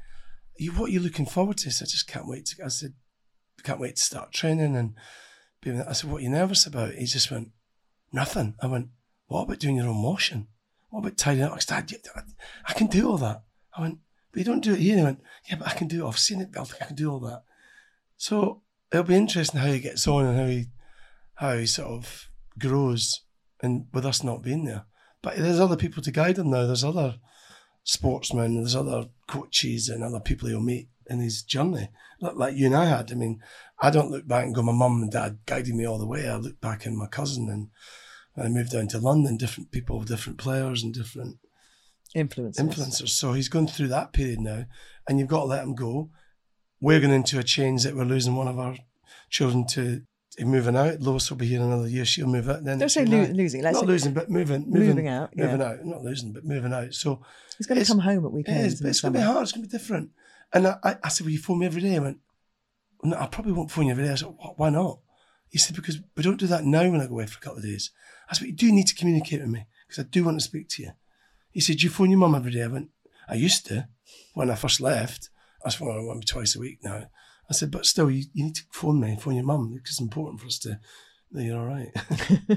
[0.58, 2.68] "You what are you looking forward to?" He said, "I just can't wait to." I
[2.68, 2.92] said,
[3.58, 4.94] "I can't wait to start training." And
[5.66, 7.50] I said, "What are you nervous about?" He just went,
[8.12, 8.88] "Nothing." I went,
[9.26, 10.48] "What about doing your own washing?
[10.88, 12.22] What about tidying up?" I said, "I,
[12.66, 13.42] I can do all that."
[13.76, 13.98] I went,
[14.32, 16.08] "But you don't do it here." He went, "Yeah, but I can do it.
[16.08, 16.56] I've seen it.
[16.56, 17.44] I can do all that."
[18.16, 20.66] So it'll be interesting how he gets on and how he
[21.34, 23.22] how he sort of grows
[23.62, 24.84] and with us not being there.
[25.22, 26.66] But there's other people to guide him now.
[26.66, 27.18] There's other
[27.84, 31.88] sportsmen, there's other coaches and other people he'll meet in his journey.
[32.20, 33.10] Like, like you and I had.
[33.10, 33.40] I mean,
[33.82, 36.28] I don't look back and go, my mum and dad guided me all the way.
[36.28, 37.68] I look back and my cousin and
[38.34, 41.38] when I moved down to London, different people, different players and different
[42.14, 42.64] Influences.
[42.64, 43.08] influencers.
[43.10, 44.64] So he's going through that period now,
[45.08, 46.10] and you've got to let him go.
[46.80, 48.76] We're going into a change that we're losing one of our
[49.28, 50.02] children to,
[50.40, 51.00] moving out.
[51.00, 52.04] Lois will be here another year.
[52.04, 52.64] She'll move out.
[52.64, 53.62] Then Don't say lo- losing.
[53.62, 55.30] Let's Not losing, but moving, moving, moving out.
[55.36, 55.46] Yeah.
[55.46, 55.84] moving out.
[55.84, 56.94] Not losing, but moving out.
[56.94, 57.22] So
[57.58, 58.74] He's going to come home at weekends.
[58.74, 59.42] is, in but it's going to be hard.
[59.42, 60.10] It's going to be different.
[60.52, 62.18] And I, I, I said, "Will you phone me every day?" I went,
[63.02, 65.00] "No, I probably won't phone you every day." I said, "Why not?"
[65.48, 67.58] He said, "Because we don't do that now when I go away for a couple
[67.58, 67.90] of days."
[68.28, 70.44] I said, "But you do need to communicate with me because I do want to
[70.44, 70.90] speak to you."
[71.50, 72.90] He said, "Do you phone your mum every day?" I went,
[73.28, 73.88] "I used to
[74.34, 75.30] when I first left.
[75.64, 77.08] I phone her maybe twice a week now."
[77.48, 80.00] I said, "But still, you, you need to phone me, phone your mum because it's
[80.00, 80.78] important for us to."
[81.32, 81.90] know You're all right.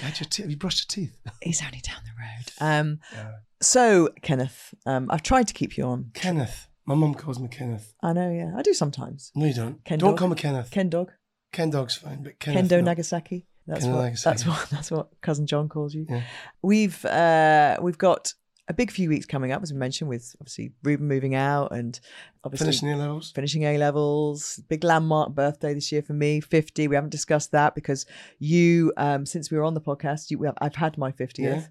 [0.00, 1.16] Had your te- have you brushed your teeth?
[1.42, 2.52] He's only down the road.
[2.60, 3.30] Um, Yeah.
[3.60, 6.10] so Kenneth, um, I've tried to keep you on.
[6.14, 6.68] Kenneth.
[6.92, 7.94] My mum calls me Kenneth.
[8.02, 9.32] I know, yeah, I do sometimes.
[9.34, 9.82] No, you don't.
[9.82, 10.18] Ken don't Dog?
[10.18, 10.70] call me Kenneth.
[10.70, 11.10] Ken Dog,
[11.50, 12.66] Ken Dog's fine, but Kenneth.
[12.66, 12.80] Kendo no.
[12.82, 13.46] Nagasaki.
[13.66, 14.02] That's Kendo what.
[14.02, 14.28] Nagasaki.
[14.30, 14.70] That's what.
[14.70, 16.04] That's what cousin John calls you.
[16.06, 16.22] Yeah.
[16.60, 18.34] We've uh, we've got
[18.68, 21.98] a big few weeks coming up, as we mentioned, with obviously Ruben moving out and
[22.44, 23.32] obviously Finishing A levels.
[23.32, 24.60] finishing A levels.
[24.68, 26.88] Big landmark birthday this year for me, 50.
[26.88, 28.04] We haven't discussed that because
[28.38, 31.38] you, um, since we were on the podcast, you, we have, I've had my 50th.
[31.38, 31.62] Yeah.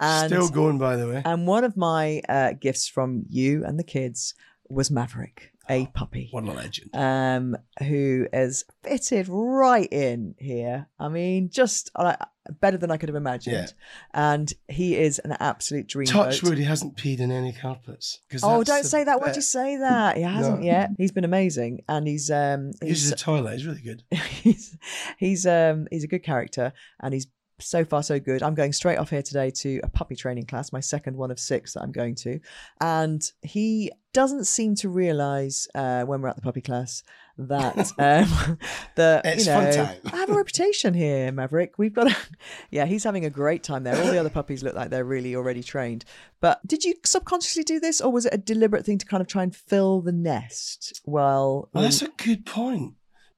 [0.00, 1.22] And, Still going, by the way.
[1.24, 4.34] and one of my uh, gifts from you and the kids
[4.68, 6.28] was Maverick, a puppy.
[6.30, 6.90] What a legend.
[6.94, 10.86] Um, who is fitted right in here.
[10.98, 12.16] I mean, just uh,
[12.60, 13.56] better than I could have imagined.
[13.56, 13.66] Yeah.
[14.14, 16.06] And he is an absolute dream.
[16.06, 16.50] Touch boat.
[16.50, 18.20] wood, he hasn't peed in any carpets.
[18.42, 19.20] Oh, don't say that.
[19.20, 20.16] Why'd you say that?
[20.16, 20.64] He hasn't No.
[20.66, 20.90] yet.
[20.96, 23.52] He's been amazing, and he's um He uses he's the toilet.
[23.54, 24.02] He's really good.
[24.42, 24.76] he's
[25.18, 27.26] he's um he's a good character, and he's
[27.60, 28.42] so far so good.
[28.42, 31.38] I'm going straight off here today to a puppy training class, my second one of
[31.38, 32.40] six that I'm going to,
[32.80, 37.02] and he doesn't seem to realise uh, when we're at the puppy class
[37.38, 38.58] that um
[38.96, 40.00] that It's you know fun time.
[40.12, 41.74] I have a reputation here, Maverick.
[41.78, 42.16] We've got a
[42.70, 42.86] yeah.
[42.86, 43.96] He's having a great time there.
[43.96, 46.04] All the other puppies look like they're really already trained.
[46.40, 49.26] But did you subconsciously do this, or was it a deliberate thing to kind of
[49.28, 51.00] try and fill the nest?
[51.04, 52.94] Well, Well, that's a good point.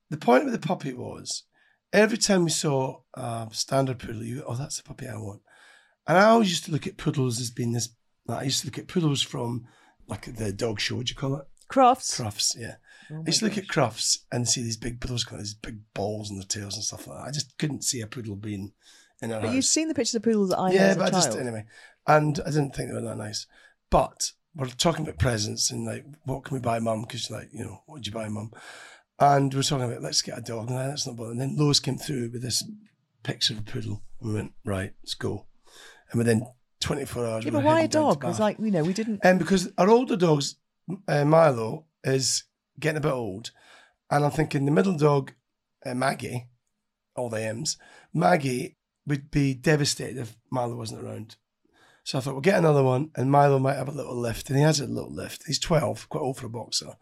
[0.08, 1.44] The point with the puppy was
[1.92, 5.42] every time we saw a standard poodle, you go, oh, that's the puppy I want.
[6.06, 7.90] And I always used to look at poodles as being this.
[8.26, 9.66] Like, I used to look at poodles from
[10.06, 10.96] like the dog show.
[10.96, 11.46] What do you call it?
[11.68, 12.18] Crofts.
[12.18, 12.74] Crufts, yeah.
[13.12, 13.64] Oh I used to look gosh.
[13.64, 16.84] at Crufts and see these big poodles got these big balls in their tails and
[16.84, 17.28] stuff like that.
[17.28, 18.72] I just couldn't see a poodle being
[19.22, 19.54] in our But house.
[19.56, 21.38] you've seen the pictures of poodles that I yeah, had as but a I just
[21.38, 21.64] anyway,
[22.06, 23.46] and I didn't think they were that nice.
[23.90, 27.02] But we're talking about presents and like, what can we buy, mum?
[27.02, 28.52] Because like, you know, what did you buy, mum?
[29.20, 30.70] And we're talking about let's get a dog.
[30.70, 31.40] No, that's not bothering.
[31.40, 32.64] And then Lois came through with this
[33.22, 34.02] picture of a poodle.
[34.20, 35.46] And we went right, let's go.
[36.10, 36.46] And within
[36.80, 38.24] 24 hours, yeah, we but why a dog?
[38.24, 39.20] It's like you know we didn't.
[39.22, 40.56] And because our older dogs,
[41.06, 42.44] uh, Milo, is
[42.78, 43.50] getting a bit old.
[44.10, 45.32] And I'm thinking the middle dog,
[45.84, 46.48] uh, Maggie,
[47.14, 47.76] all the M's,
[48.14, 51.36] Maggie would be devastated if Milo wasn't around.
[52.04, 54.48] So I thought, we'll get another one, and Milo might have a little lift.
[54.48, 55.44] And he has a little lift.
[55.46, 56.94] He's 12, quite old for a boxer.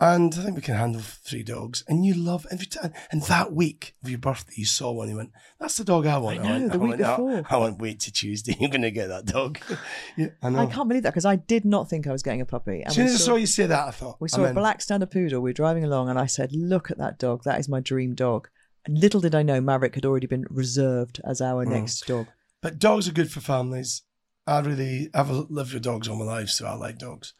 [0.00, 1.84] And I think we can handle three dogs.
[1.86, 2.92] And you love every time.
[3.12, 5.08] And that week of your birthday, you saw one.
[5.08, 5.30] You went,
[5.60, 7.42] "That's the dog I want." I know, went, the week went, "Oh, before.
[7.48, 8.56] I won't wait to Tuesday.
[8.60, 9.60] You're going to get that dog.
[10.16, 10.58] yeah, I know.
[10.58, 12.80] I can't believe that because I did not think I was getting a puppy.
[12.80, 14.48] And As soon as I saw you say that, I thought We I'm saw a
[14.48, 14.54] in.
[14.54, 15.40] black standard poodle.
[15.40, 17.44] We were driving along, and I said, "Look at that dog.
[17.44, 18.48] That is my dream dog."
[18.86, 21.70] And little did I know, Maverick had already been reserved as our Mm.
[21.70, 22.26] next dog.
[22.60, 24.02] But dogs are good for families.
[24.46, 27.32] I really, I've lived with dogs all my life, so I like dogs.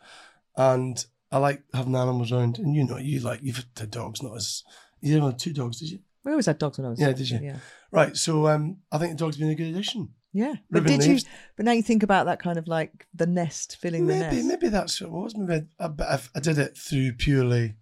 [0.56, 2.60] And I like having animals around.
[2.60, 4.62] And you know, you like, you've had dogs, not as,
[5.00, 5.98] you didn't have two dogs, did you?
[6.24, 7.00] We always had dogs when I was.
[7.00, 7.40] Yeah, did you?
[7.42, 7.56] Yeah.
[7.90, 8.16] Right.
[8.16, 10.10] So um, I think the dog's been a good addition.
[10.32, 10.54] Yeah.
[10.70, 11.24] But Ruben did leaves.
[11.24, 11.30] you?
[11.56, 14.48] But now you think about that kind of like the nest, filling the Maybe, nest.
[14.48, 15.36] maybe that's what it was.
[15.36, 17.74] Maybe I, I, I did it through purely,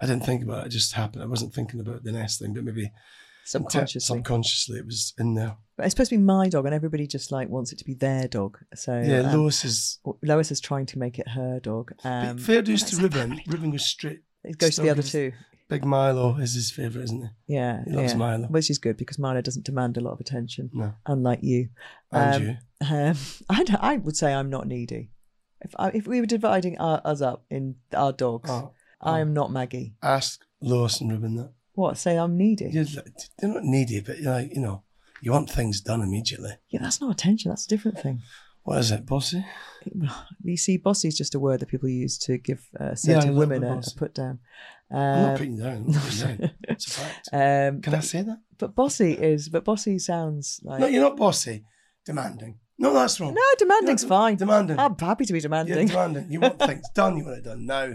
[0.00, 0.66] I didn't think about it.
[0.66, 1.22] It just happened.
[1.22, 2.90] I wasn't thinking about the nest thing, but maybe
[3.46, 4.16] Subconsciously.
[4.18, 5.56] subconsciously it was in there.
[5.76, 7.94] But it's supposed to be my dog, and everybody just like wants it to be
[7.94, 8.58] their dog.
[8.74, 9.98] So Yeah, um, Lois is.
[10.22, 11.92] Lois is trying to make it her dog.
[12.04, 13.40] Um, fair dues to Ruben.
[13.46, 14.20] Ruben goes straight.
[14.44, 15.32] it goes to the other two.
[15.68, 17.54] Big Milo is his favourite, isn't he?
[17.54, 18.18] Yeah, He loves yeah.
[18.18, 18.46] Milo.
[18.46, 20.94] Which is good because Milo doesn't demand a lot of attention, No.
[21.06, 21.70] unlike you.
[22.12, 22.56] And Um, you.
[22.88, 23.16] Um,
[23.50, 25.10] I, I would say I'm not needy.
[25.60, 29.32] If I, if we were dividing our, us up in our dogs, Oh, I am
[29.34, 29.94] not Maggie.
[30.04, 31.50] ask Lois and Ruben that.
[31.76, 31.96] What?
[31.98, 32.70] Say I'm needy?
[32.72, 32.84] You're,
[33.40, 34.82] you're not needy, but you're like, you know,
[35.20, 36.52] you want things done immediately.
[36.70, 37.50] Yeah, that's not attention.
[37.50, 38.22] That's a different thing.
[38.64, 39.44] What is it, bossy?
[40.42, 43.36] You see, bossy is just a word that people use to give uh, certain little
[43.36, 44.40] women a, a put down.
[44.90, 45.86] I'm not Um, putting you down.
[45.86, 46.50] Not putting down.
[46.68, 47.28] It's a fact.
[47.32, 48.38] um, Can I say that?
[48.58, 51.64] but bossy is, but bossy sounds like No, you're not bossy.
[52.04, 52.58] Demanding.
[52.78, 53.32] No, that's wrong.
[53.34, 54.36] no, demanding's You're fine.
[54.36, 54.78] Demanding.
[54.80, 55.86] I'm happy to be You're demanding.
[55.86, 56.26] demanding.
[56.32, 57.16] You want things done.
[57.16, 57.94] You want it done now.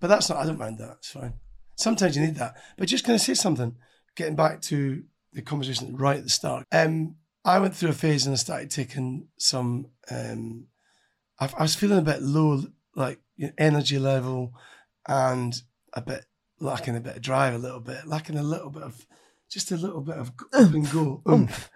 [0.00, 0.38] But that's not.
[0.38, 0.96] I don't mind that.
[0.98, 1.34] It's fine.
[1.78, 2.56] Sometimes you need that.
[2.76, 3.76] But just going to say something.
[4.16, 6.66] Getting back to the conversation right at the start.
[6.72, 7.14] Um,
[7.44, 9.86] I went through a phase and I started taking some.
[10.10, 10.66] Um,
[11.38, 12.64] I, I was feeling a bit low,
[12.96, 14.52] like you know, energy level,
[15.06, 15.54] and
[15.92, 16.26] a bit
[16.58, 19.06] lacking a bit of drive, a little bit lacking a little bit of,
[19.48, 21.70] just a little bit of up and go oomph.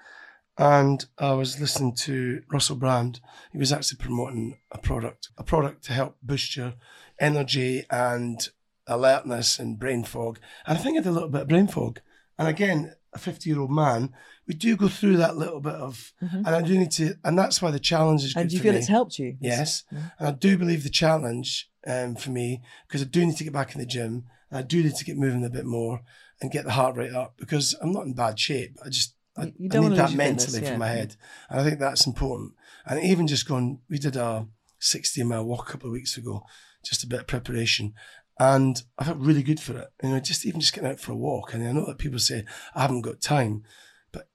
[0.59, 3.21] And I was listening to Russell Brand.
[3.53, 6.75] He was actually promoting a product, a product to help boost your
[7.21, 8.49] energy and
[8.87, 10.39] alertness and brain fog.
[10.67, 12.01] And I think I had a little bit of brain fog.
[12.39, 14.13] And again, a 50 year old man,
[14.47, 17.63] we do go through that little bit of, and I do need to, and that's
[17.63, 18.79] why the challenge is good and do you for feel me.
[18.79, 19.37] it's helped you?
[19.41, 19.85] Yes.
[19.91, 23.53] And I do believe the challenge um, for me, because I do need to get
[23.53, 26.01] back in the gym, and I do need to get moving a bit more
[26.41, 28.77] and get the heart rate up because I'm not in bad shape.
[28.85, 30.71] I just, I, I need that your fitness, mentally yeah.
[30.71, 31.17] from my head.
[31.49, 32.53] And I think that's important.
[32.85, 34.47] And even just going, we did a
[34.81, 36.45] 60 mile walk a couple of weeks ago,
[36.85, 37.95] just a bit of preparation.
[38.39, 39.89] And I felt really good for it.
[40.03, 41.53] You know, just even just getting out for a walk.
[41.55, 43.63] And I know that people say, I haven't got time.
[44.11, 44.29] But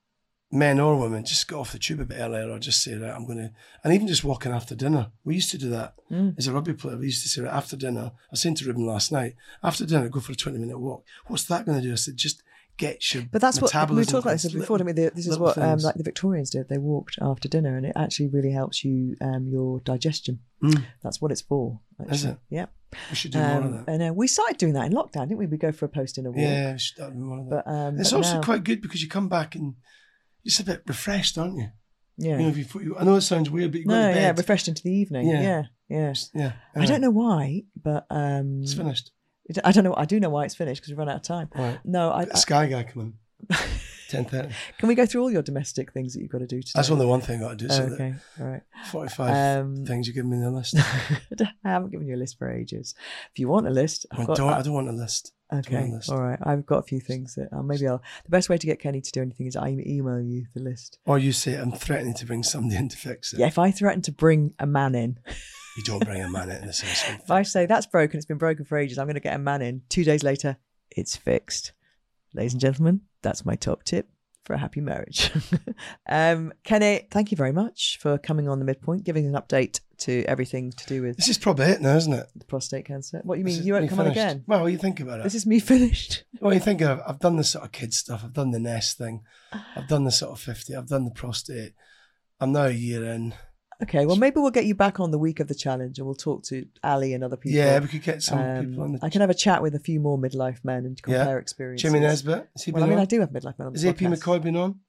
[0.52, 3.14] men or women, just get off the tube a bit earlier or just say, right,
[3.14, 3.52] I'm going to,
[3.84, 5.12] and even just walking after dinner.
[5.26, 6.38] We used to do that Mm.
[6.38, 6.96] as a rugby player.
[6.98, 9.86] We used to say, right, after dinner, I was saying to Ruben last night, after
[9.86, 11.04] dinner, go for a 20 minute walk.
[11.26, 11.92] What's that going to do?
[11.92, 12.44] I said, just
[12.78, 14.80] get your But that's what we talked about this before.
[14.80, 14.96] I mean?
[14.96, 16.70] This is what um, like the Victorians did.
[16.70, 20.40] They walked after dinner, and it actually really helps you um, your digestion.
[20.64, 20.84] Mm.
[21.04, 21.80] That's what it's for.
[22.10, 22.38] Is it?
[22.50, 22.68] Yeah.
[23.10, 23.88] We should do more of Um, that.
[23.92, 25.46] and uh, we started doing that in lockdown, didn't we?
[25.48, 26.40] We go for a post in a walk.
[26.40, 27.66] Yeah, we should do more of that.
[27.66, 29.76] But um, it's but also now- quite good because you come back and
[30.44, 31.68] you're just a bit refreshed, aren't you?
[32.18, 32.38] yeah.
[32.38, 34.08] You know, if you, put- you I know it sounds weird, but you go no,
[34.08, 34.22] to bed.
[34.22, 35.28] yeah, refreshed into the evening.
[35.28, 35.42] Yeah.
[35.42, 36.14] Yeah, yeah.
[36.34, 36.52] yeah.
[36.76, 39.12] I don't know why, but um, It's finished.
[39.64, 39.94] I don't know.
[39.96, 41.50] I do know why it's finished because we've run out of time.
[41.56, 41.80] Right.
[41.86, 43.14] No, I, I, Sky guy coming.
[44.10, 44.54] Ten thirty.
[44.80, 46.72] can we go through all your domestic things that you've got to do today?
[46.76, 47.70] That's only one thing I got to do.
[47.74, 48.62] So okay, all right.
[48.92, 50.76] forty-five Um, things you give me in the list.
[50.80, 52.96] I haven't given you a list for ages.
[53.32, 54.54] If you want a list, I I've got, don't.
[54.54, 55.34] I don't want a list.
[55.54, 56.10] okay, a list.
[56.10, 56.40] all right.
[56.42, 58.02] I've got a few things that uh, maybe I'll.
[58.24, 61.00] The best way to get Kenny to do anything is I email you the list.
[61.06, 63.40] Or you say I'm threatening to bring somebody in to fix it.
[63.40, 65.20] Yeah, if I threaten to bring a man in,
[65.78, 67.22] You don't bring a man into this house.
[67.24, 69.40] if I say that's broken, it's been broken for ages, I'm going to get a
[69.40, 69.84] man in.
[69.90, 70.58] Two days later,
[70.90, 71.72] it's fixed.
[72.34, 74.10] Ladies and gentlemen, that's my top tip
[74.44, 75.30] for a happy marriage.
[76.10, 80.24] um, Kenny, thank you very much for coming on the midpoint, giving an update to
[80.24, 82.28] everything to do with This is probably it now, isn't it?
[82.36, 83.22] the prostate cancer.
[83.24, 83.64] What do you mean?
[83.64, 84.46] You won't me come on again?
[84.48, 85.24] Well, what do you think about it?
[85.24, 86.24] This is me finished.
[86.40, 88.22] Well, you think of, I've done the sort of kids stuff.
[88.24, 89.24] I've done the nest thing.
[89.76, 90.76] I've done the sort of 50.
[90.76, 91.74] I've done the prostate.
[92.40, 93.34] I'm now a year in.
[93.84, 96.16] Okay, well, maybe we'll get you back on the week of the challenge and we'll
[96.16, 97.58] talk to Ali and other people.
[97.60, 99.00] Yeah, we could get some Um, people on the.
[99.04, 101.18] I can have a chat with a few more midlife men and Yeah.
[101.18, 101.84] compare experiences.
[101.84, 102.50] Jimmy Nesbitt.
[102.56, 103.04] Has he Well, been I mean, on?
[103.04, 103.98] I do have midlife men on the Has AP.
[104.08, 104.80] McCoy been on?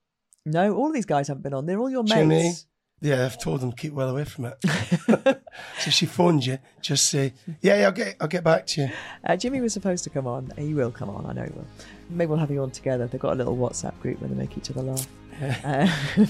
[0.47, 1.67] No, all of these guys haven't been on.
[1.67, 2.37] They're all your Jimmy.
[2.37, 2.67] mates.
[3.01, 4.57] Yeah, I've told them keep well away from it.
[5.81, 8.89] so she phones you, just say, yeah, yeah, I'll get, I'll get back to you.
[9.23, 10.51] Uh, Jimmy was supposed to come on.
[10.57, 11.27] He will come on.
[11.27, 11.67] I know he will.
[12.11, 13.07] Maybe we'll have you on together.
[13.07, 15.07] They've got a little WhatsApp group where they make each other laugh.
[15.41, 15.89] Uh,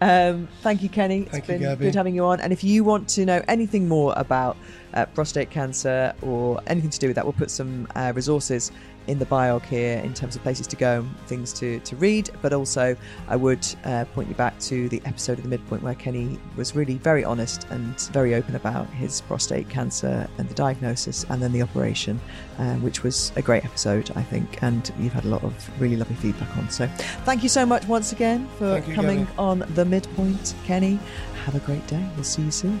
[0.00, 1.22] um, thank you, Kenny.
[1.22, 1.84] It's Thank you, been Gabby.
[1.86, 2.40] good having you on.
[2.40, 4.56] And if you want to know anything more about
[4.94, 8.72] uh, prostate cancer or anything to do with that, we'll put some uh, resources
[9.10, 12.30] in the biog here in terms of places to go, things to, to read.
[12.42, 12.96] But also,
[13.28, 16.76] I would uh, point you back to the episode of the midpoint where Kenny was
[16.76, 21.52] really very honest and very open about his prostate cancer and the diagnosis and then
[21.52, 22.20] the operation,
[22.58, 24.62] uh, which was a great episode, I think.
[24.62, 26.70] And you've had a lot of really lovely feedback on.
[26.70, 26.86] So,
[27.24, 29.38] thank you so much once again for you, coming Gabby.
[29.38, 30.54] on the midpoint.
[30.64, 31.00] Kenny,
[31.44, 32.08] have a great day.
[32.14, 32.80] We'll see you soon.